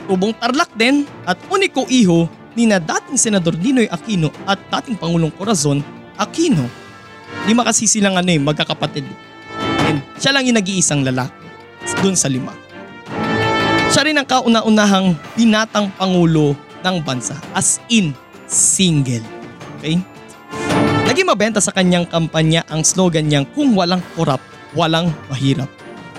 Tubong 0.04 0.36
tarlak 0.36 0.68
din 0.76 1.08
at 1.24 1.40
uniko 1.48 1.88
iho 1.88 2.28
ni 2.52 2.68
na 2.68 2.76
dating 2.78 3.16
Senador 3.16 3.56
Ninoy 3.56 3.88
Aquino 3.88 4.28
at 4.44 4.60
dating 4.68 5.00
Pangulong 5.00 5.32
Corazon 5.32 5.80
Aquino. 6.20 6.68
Lima 7.48 7.64
kasi 7.66 7.88
silang 7.88 8.14
ano 8.14 8.30
eh, 8.30 8.40
magkakapatid. 8.40 9.04
And 9.88 10.04
siya 10.20 10.32
lang 10.36 10.44
yung 10.48 10.60
nag-iisang 10.60 11.02
lalaki 11.02 11.44
dun 12.00 12.16
sa 12.16 12.28
lima. 12.28 12.52
Siya 13.92 14.04
rin 14.08 14.16
ang 14.16 14.26
kauna-unahang 14.26 15.16
binatang 15.36 15.92
pangulo 15.94 16.56
ng 16.84 16.96
bansa 17.04 17.36
as 17.56 17.80
in 17.88 18.12
single. 18.48 19.24
Okay? 19.80 20.00
Naging 21.04 21.28
mabenta 21.28 21.60
sa 21.60 21.72
kanyang 21.72 22.08
kampanya 22.08 22.64
ang 22.68 22.80
slogan 22.84 23.28
niyang 23.28 23.44
kung 23.52 23.76
walang 23.76 24.00
korap, 24.16 24.40
walang 24.72 25.12
mahirap. 25.28 25.68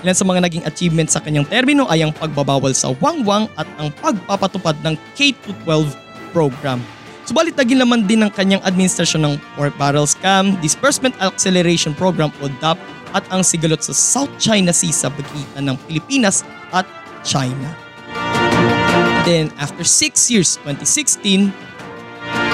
Ilan 0.06 0.14
sa 0.14 0.22
mga 0.22 0.46
naging 0.46 0.64
achievements 0.70 1.18
sa 1.18 1.20
kanyang 1.26 1.50
termino 1.50 1.90
ay 1.90 2.06
ang 2.06 2.14
pagbabawal 2.14 2.70
sa 2.70 2.94
wangwang 3.02 3.50
at 3.58 3.66
ang 3.74 3.90
pagpapatupad 3.98 4.78
ng 4.86 4.94
K-12 5.18 5.90
program. 6.30 6.78
Subalit 7.26 7.58
naging 7.58 7.82
laman 7.82 8.06
din 8.06 8.22
ng 8.22 8.30
kanyang 8.30 8.62
administrasyon 8.62 9.26
ng 9.26 9.34
pork 9.58 9.74
barrel 9.74 10.06
scam, 10.06 10.54
disbursement 10.62 11.10
acceleration 11.18 11.90
program 11.90 12.30
o 12.38 12.46
DAP 12.62 12.78
at 13.18 13.26
ang 13.34 13.42
sigalot 13.42 13.82
sa 13.82 13.90
South 13.90 14.30
China 14.38 14.70
Sea 14.70 14.94
sa 14.94 15.10
pagitan 15.10 15.74
ng 15.74 15.76
Pilipinas 15.90 16.46
at 16.70 16.86
China. 17.26 17.74
Then 19.26 19.50
after 19.58 19.82
6 19.82 20.06
years, 20.30 20.54
2016, 20.62 21.50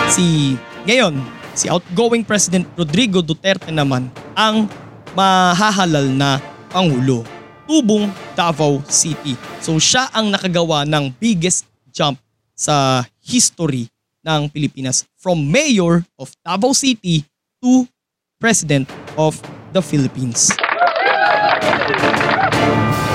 si 0.09 0.57
ngayon, 0.89 1.21
si 1.53 1.69
outgoing 1.69 2.25
President 2.25 2.65
Rodrigo 2.81 3.21
Duterte 3.21 3.69
naman 3.69 4.09
ang 4.33 4.73
mahahalal 5.13 6.09
na 6.09 6.41
Pangulo. 6.73 7.32
Tubong 7.73 8.13
Davao 8.37 8.85
City. 8.85 9.33
So 9.65 9.81
siya 9.81 10.13
ang 10.13 10.29
nakagawa 10.29 10.85
ng 10.85 11.09
biggest 11.17 11.65
jump 11.89 12.21
sa 12.53 13.01
history 13.25 13.89
ng 14.21 14.53
Pilipinas 14.53 15.09
from 15.17 15.41
Mayor 15.41 16.05
of 16.21 16.29
Davao 16.45 16.77
City 16.77 17.25
to 17.65 17.89
President 18.37 18.85
of 19.17 19.41
the 19.73 19.81
Philippines. 19.81 20.53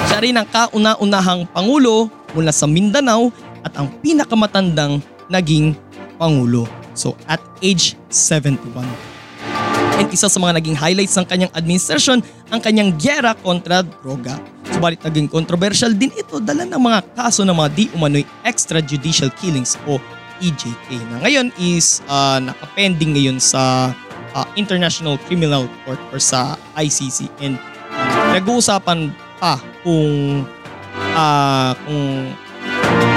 Siya 0.09 0.25
rin 0.25 0.41
ang 0.41 0.49
kauna-unahang 0.49 1.45
Pangulo 1.53 2.09
mula 2.33 2.49
sa 2.49 2.65
Mindanao 2.65 3.29
at 3.61 3.77
ang 3.77 3.93
pinakamatandang 4.01 5.05
naging 5.29 5.77
Pangulo. 6.17 6.65
So 6.97 7.13
at 7.29 7.45
age 7.61 7.93
71. 8.09 9.06
And 9.97 10.07
isa 10.13 10.29
sa 10.29 10.37
mga 10.37 10.61
naging 10.61 10.77
highlights 10.77 11.17
ng 11.17 11.25
kanyang 11.25 11.51
administrasyon 11.57 12.21
ang 12.53 12.61
kanyang 12.61 12.93
gyera 13.01 13.33
kontra 13.33 13.81
droga. 13.81 14.37
Subalit 14.69 15.01
naging 15.01 15.25
controversial 15.25 15.91
din 15.91 16.13
ito 16.13 16.37
dala 16.37 16.63
ng 16.69 16.77
mga 16.77 16.99
kaso 17.17 17.41
ng 17.41 17.55
mga 17.55 17.69
di 17.73 17.85
umano'y 17.97 18.23
extrajudicial 18.45 19.33
killings 19.41 19.73
o 19.89 19.97
EJK 20.37 21.01
na 21.09 21.25
ngayon 21.25 21.49
is 21.57 22.05
uh, 22.05 22.37
nakapending 22.37 23.17
ngayon 23.17 23.41
sa 23.41 23.89
uh, 24.37 24.45
International 24.53 25.17
Criminal 25.25 25.65
Court 25.81 25.97
or 26.13 26.21
sa 26.21 26.53
ICC 26.77 27.25
and 27.41 27.57
nag-uusapan 28.37 29.09
pa 29.41 29.57
kung 29.81 30.45
uh, 31.17 31.73
kung 31.85 32.29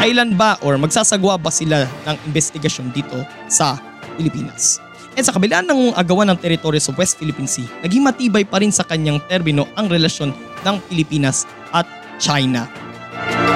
kailan 0.00 0.32
ba 0.32 0.56
or 0.64 0.80
magsasagwa 0.80 1.36
ba 1.36 1.52
sila 1.52 1.84
ng 2.08 2.16
investigasyon 2.32 2.88
dito 2.92 3.20
sa 3.52 3.76
Pilipinas. 4.16 4.80
At 5.20 5.28
sa 5.28 5.36
kabila 5.36 5.60
ng 5.60 5.92
agawan 6.00 6.32
ng 6.32 6.40
teritoryo 6.40 6.80
sa 6.80 6.96
West 6.96 7.20
Philippine 7.20 7.44
Sea, 7.44 7.68
naging 7.84 8.00
matibay 8.00 8.40
pa 8.40 8.56
rin 8.56 8.72
sa 8.72 8.88
kanyang 8.88 9.20
termino 9.28 9.68
ang 9.76 9.92
relasyon 9.92 10.32
ng 10.64 10.76
Pilipinas 10.88 11.44
at 11.76 11.84
China. 12.16 12.64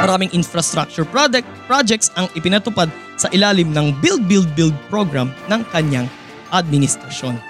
Maraming 0.04 0.28
infrastructure 0.36 1.08
project, 1.08 1.48
projects 1.64 2.12
ang 2.20 2.28
ipinatupad 2.36 2.92
sa 3.16 3.32
ilalim 3.32 3.72
ng 3.72 3.96
Build 4.04 4.28
Build 4.28 4.52
Build 4.52 4.76
program 4.92 5.32
ng 5.48 5.64
kanyang 5.72 6.04
administrasyon. 6.52 7.40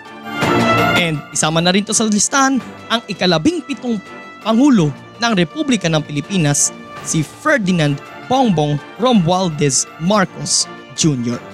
And 0.94 1.18
isama 1.34 1.58
na 1.58 1.74
rin 1.74 1.82
to 1.82 1.90
sa 1.90 2.06
listahan 2.06 2.62
ang 2.94 3.02
ikalabing 3.10 3.66
pitong 3.66 3.98
Pangulo 4.46 4.94
ng 5.18 5.32
Republika 5.34 5.90
ng 5.90 6.06
Pilipinas, 6.06 6.70
si 7.02 7.26
Ferdinand 7.26 7.98
Bongbong 8.30 8.78
Romualdez 9.02 9.90
Marcos 9.98 10.70
Jr. 10.94 11.53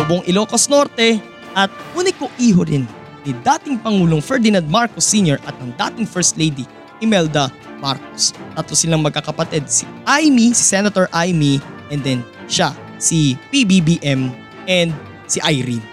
Lubong 0.00 0.22
Ilocos 0.24 0.66
Norte 0.72 1.20
at 1.52 1.70
uniko 1.92 2.32
iho 2.40 2.64
rin 2.64 2.84
ni 3.24 3.32
dating 3.40 3.80
Pangulong 3.80 4.20
Ferdinand 4.20 4.64
Marcos 4.68 5.08
Sr. 5.08 5.40
at 5.48 5.56
ang 5.60 5.72
dating 5.76 6.04
First 6.08 6.36
Lady 6.36 6.68
Imelda 7.00 7.48
Marcos. 7.80 8.32
Tatlo 8.56 8.74
silang 8.76 9.04
magkakapatid, 9.04 9.68
si 9.68 9.84
Amy, 10.08 10.52
si 10.56 10.64
Senator 10.64 11.08
Amy, 11.12 11.60
and 11.92 12.00
then 12.04 12.20
siya, 12.48 12.72
si 13.00 13.36
PBBM, 13.52 14.32
and 14.68 14.90
si 15.28 15.40
Irene. 15.44 15.84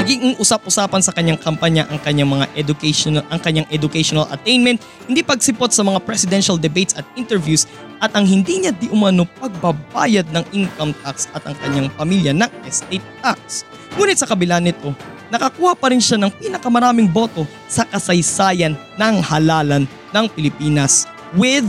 Naging 0.00 0.40
usap-usapan 0.40 1.04
sa 1.04 1.12
kanyang 1.12 1.38
kampanya 1.38 1.84
ang 1.86 2.00
kanyang 2.00 2.26
mga 2.26 2.46
educational 2.56 3.22
ang 3.28 3.38
kanyang 3.38 3.68
educational 3.68 4.26
attainment, 4.32 4.80
hindi 5.04 5.20
pagsipot 5.20 5.70
sa 5.70 5.84
mga 5.84 6.00
presidential 6.02 6.56
debates 6.56 6.96
at 6.96 7.04
interviews 7.14 7.68
at 8.00 8.16
ang 8.16 8.24
hindi 8.24 8.64
niya 8.64 8.72
di 8.72 8.88
umano 8.88 9.28
pagbabayad 9.38 10.32
ng 10.32 10.44
income 10.56 10.96
tax 11.04 11.28
at 11.36 11.44
ang 11.44 11.54
kanyang 11.60 11.92
pamilya 11.94 12.32
ng 12.32 12.48
estate 12.64 13.04
tax. 13.20 13.68
Ngunit 13.94 14.16
sa 14.16 14.26
kabila 14.26 14.56
nito, 14.56 14.96
nakakuha 15.28 15.76
pa 15.76 15.92
rin 15.92 16.00
siya 16.00 16.16
ng 16.16 16.32
pinakamaraming 16.32 17.12
boto 17.12 17.44
sa 17.68 17.84
kasaysayan 17.84 18.72
ng 18.96 19.14
halalan 19.20 19.84
ng 20.16 20.26
Pilipinas 20.32 21.04
with 21.36 21.68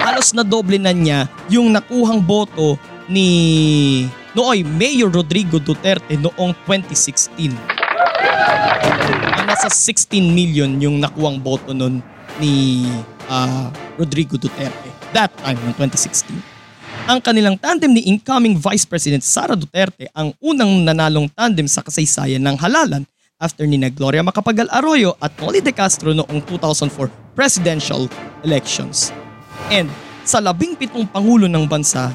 Halos 0.02 0.34
na 0.34 0.44
doble 0.46 0.78
na 0.78 0.94
niya 0.94 1.28
yung 1.50 1.74
nakuhang 1.74 2.22
boto 2.22 2.78
ni 3.10 4.06
nooy 4.38 4.64
Mayor 4.64 5.10
Rodrigo 5.10 5.58
Duterte 5.58 6.14
noong 6.16 6.54
2016. 6.68 7.71
Ah, 8.62 9.44
nasa 9.50 9.74
16 9.74 10.22
million 10.22 10.70
yung 10.78 11.02
nakuhang 11.02 11.42
boto 11.42 11.74
nun 11.74 12.06
ni 12.38 12.86
ah, 13.26 13.74
Rodrigo 13.98 14.38
Duterte 14.38 14.90
that 15.18 15.34
time 15.42 15.58
ng 15.66 15.74
2016. 15.76 16.38
Ang 17.10 17.20
kanilang 17.20 17.58
tandem 17.58 17.92
ni 17.92 18.06
incoming 18.06 18.56
Vice 18.56 18.86
President 18.86 19.26
Sara 19.26 19.58
Duterte 19.58 20.08
ang 20.14 20.32
unang 20.40 20.86
nanalong 20.86 21.28
tandem 21.34 21.66
sa 21.66 21.82
kasaysayan 21.82 22.40
ng 22.46 22.56
halalan 22.62 23.04
after 23.42 23.66
ni 23.66 23.82
Gloria 23.90 24.22
Macapagal 24.22 24.70
Arroyo 24.70 25.18
at 25.18 25.34
Noli 25.42 25.66
De 25.66 25.74
Castro 25.74 26.14
noong 26.14 26.46
2004 26.46 27.10
presidential 27.34 28.06
elections. 28.46 29.10
And 29.74 29.90
sa 30.22 30.38
labing 30.38 30.78
pitong 30.78 31.10
pangulo 31.10 31.50
ng 31.50 31.66
bansa, 31.66 32.14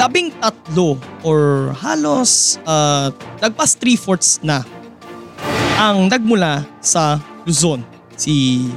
labing 0.00 0.32
tatlo 0.40 0.96
or 1.20 1.70
halos 1.76 2.56
uh, 2.64 3.12
lagpas 3.44 3.76
three-fourths 3.76 4.40
na 4.40 4.64
ang 5.76 6.08
nagmula 6.08 6.66
sa 6.80 7.20
Luzon. 7.44 7.84
Si 8.16 8.68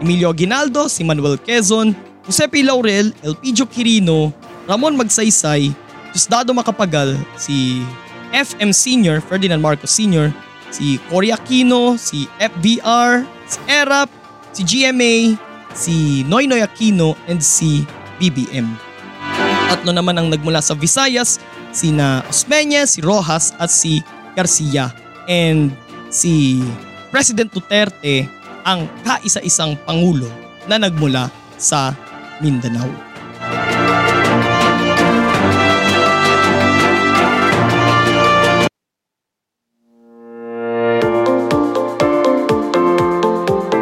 Emilio 0.00 0.32
Aguinaldo, 0.32 0.88
si 0.88 1.04
Manuel 1.04 1.36
Quezon, 1.40 1.92
Giuseppe 2.24 2.64
Laurel, 2.64 3.12
Elpidio 3.22 3.66
Quirino, 3.66 4.32
Ramon 4.68 4.96
Magsaysay, 4.96 5.72
Diosdado 6.12 6.54
Macapagal, 6.54 7.18
si 7.36 7.84
FM 8.32 8.72
Senior, 8.72 9.18
Ferdinand 9.20 9.60
Marcos 9.60 9.90
Senior, 9.90 10.30
si 10.70 10.98
Cory 11.10 11.34
Aquino, 11.34 11.98
si 11.98 12.30
FBR, 12.38 13.26
si 13.46 13.58
ERAP, 13.66 14.10
si 14.54 14.62
GMA, 14.62 15.14
si 15.74 16.22
Noynoy 16.26 16.62
Aquino, 16.62 17.18
and 17.26 17.42
si 17.42 17.86
BBM. 18.18 18.66
Tatlo 19.70 19.90
naman 19.94 20.18
ang 20.18 20.26
nagmula 20.30 20.58
sa 20.62 20.74
Visayas, 20.74 21.38
sina 21.70 22.26
Osmeña, 22.26 22.86
si 22.86 23.02
Rojas 23.02 23.54
at 23.58 23.70
si 23.70 24.02
Garcia. 24.34 24.90
And 25.30 25.70
si 26.10 26.58
President 27.14 27.48
Duterte 27.48 28.26
ang 28.66 28.84
kaisa-isang 29.06 29.78
pangulo 29.86 30.26
na 30.66 30.76
nagmula 30.76 31.30
sa 31.56 31.94
Mindanao. 32.42 32.90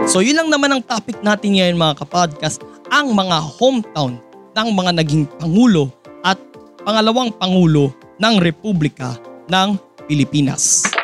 So 0.09 0.25
yun 0.25 0.41
lang 0.41 0.49
naman 0.49 0.73
ang 0.73 0.83
topic 0.89 1.21
natin 1.21 1.61
ngayon 1.61 1.77
mga 1.77 2.01
kapodcast, 2.01 2.65
ang 2.89 3.13
mga 3.13 3.45
hometown 3.61 4.17
ng 4.57 4.69
mga 4.73 4.91
naging 5.05 5.29
pangulo 5.37 5.93
at 6.25 6.41
pangalawang 6.81 7.29
pangulo 7.37 7.93
ng 8.17 8.35
Republika 8.41 9.21
ng 9.53 9.77
Pilipinas. 10.09 10.98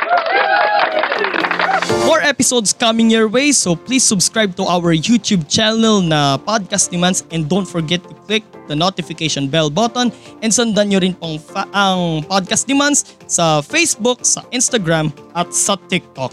More 2.05 2.20
episodes 2.20 2.73
coming 2.73 3.11
your 3.11 3.29
way 3.29 3.53
so 3.53 3.77
please 3.77 4.05
subscribe 4.05 4.57
to 4.57 4.64
our 4.64 4.97
YouTube 4.97 5.49
channel 5.49 6.01
na 6.01 6.37
Podcast 6.40 6.88
Demands 6.88 7.25
and 7.33 7.49
don't 7.49 7.68
forget 7.68 8.01
to 8.05 8.12
click 8.25 8.44
the 8.68 8.77
notification 8.77 9.49
bell 9.49 9.68
button 9.68 10.09
and 10.40 10.49
sundan 10.49 10.88
nyo 10.92 10.99
rin 11.01 11.12
pong 11.12 11.37
fa- 11.37 11.68
ang 11.77 12.25
Podcast 12.25 12.64
Demands 12.64 13.05
sa 13.29 13.61
Facebook, 13.61 14.25
sa 14.25 14.44
Instagram 14.53 15.12
at 15.37 15.53
sa 15.53 15.77
TikTok. 15.77 16.33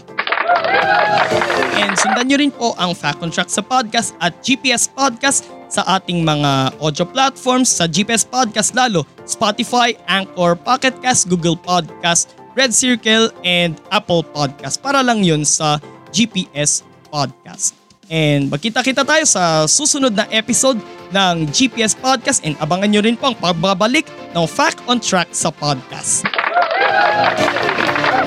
And 1.76 1.92
sundan 2.00 2.32
nyo 2.32 2.36
rin 2.40 2.52
po 2.52 2.72
ang 2.80 2.96
Fact 2.96 3.20
on 3.20 3.28
Track 3.28 3.52
sa 3.52 3.60
podcast 3.60 4.16
at 4.24 4.40
GPS 4.40 4.88
Podcast 4.88 5.44
sa 5.72 5.84
ating 5.96 6.20
mga 6.20 6.76
audio 6.84 7.04
platforms 7.08 7.68
sa 7.72 7.88
GPS 7.88 8.28
Podcast 8.28 8.76
lalo, 8.76 9.08
Spotify, 9.24 9.96
Anchor, 10.04 10.52
Pocket 10.52 10.92
Cast, 11.00 11.32
Google 11.32 11.56
Podcast, 11.56 12.36
Red 12.52 12.76
Circle, 12.76 13.32
and 13.42 13.80
Apple 13.88 14.24
Podcast. 14.24 14.80
Para 14.80 15.00
lang 15.00 15.24
yun 15.24 15.44
sa 15.44 15.80
GPS 16.12 16.84
Podcast. 17.08 17.76
And 18.12 18.52
magkita-kita 18.52 19.08
tayo 19.08 19.24
sa 19.24 19.64
susunod 19.64 20.12
na 20.12 20.28
episode 20.28 20.76
ng 21.16 21.48
GPS 21.48 21.96
Podcast 21.96 22.44
and 22.44 22.52
abangan 22.60 22.92
nyo 22.92 23.00
rin 23.00 23.16
po 23.16 23.32
ang 23.32 23.36
pagbabalik 23.40 24.04
ng 24.36 24.44
Fact 24.44 24.84
on 24.84 25.00
Track 25.00 25.32
sa 25.32 25.48
podcast. 25.48 26.28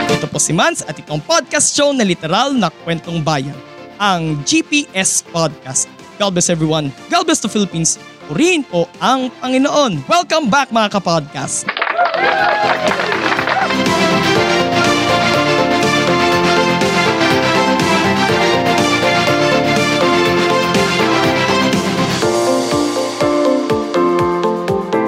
Ito 0.09 0.25
po 0.25 0.41
si 0.41 0.57
Mans 0.57 0.81
at 0.81 0.97
itong 0.97 1.21
podcast 1.21 1.69
show 1.77 1.93
na 1.93 2.01
literal 2.01 2.57
na 2.57 2.73
kwentong 2.81 3.21
bayan, 3.21 3.57
ang 4.01 4.41
GPS 4.41 5.21
Podcast. 5.29 5.85
God 6.17 6.33
bless 6.33 6.49
everyone. 6.49 6.89
God 7.13 7.29
bless 7.29 7.43
the 7.43 7.51
Philippines. 7.51 8.01
Purihin 8.25 8.65
po 8.65 8.89
ang 8.97 9.29
Panginoon. 9.37 10.01
Welcome 10.09 10.49
back 10.49 10.73
mga 10.73 10.97
kapodcast. 10.97 11.69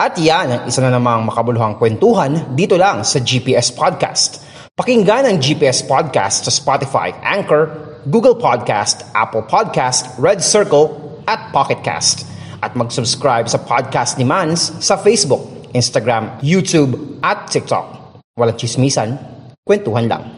At 0.07 0.15
yan 0.15 0.47
ang 0.49 0.63
isa 0.65 0.79
na 0.79 0.95
namang 0.95 1.27
makabuluhang 1.27 1.75
kwentuhan 1.75 2.55
dito 2.55 2.79
lang 2.79 3.03
sa 3.03 3.19
GPS 3.19 3.75
Podcast. 3.75 4.39
Pakinggan 4.71 5.27
ang 5.27 5.35
GPS 5.35 5.83
Podcast 5.83 6.47
sa 6.47 6.53
Spotify, 6.53 7.11
Anchor, 7.25 7.67
Google 8.07 8.39
Podcast, 8.39 9.03
Apple 9.11 9.43
Podcast, 9.43 10.15
Red 10.15 10.39
Circle, 10.39 10.95
at 11.27 11.51
Pocket 11.51 11.83
Cast. 11.83 12.23
At 12.63 12.73
mag-subscribe 12.73 13.51
sa 13.51 13.59
podcast 13.59 14.15
ni 14.15 14.23
Mans 14.23 14.79
sa 14.79 14.95
Facebook, 14.95 15.69
Instagram, 15.75 16.39
YouTube, 16.39 17.19
at 17.19 17.51
TikTok. 17.51 17.96
Walang 18.37 18.53
chismisan, 18.53 19.17
kwentuhan 19.65 20.05
lang. 20.05 20.36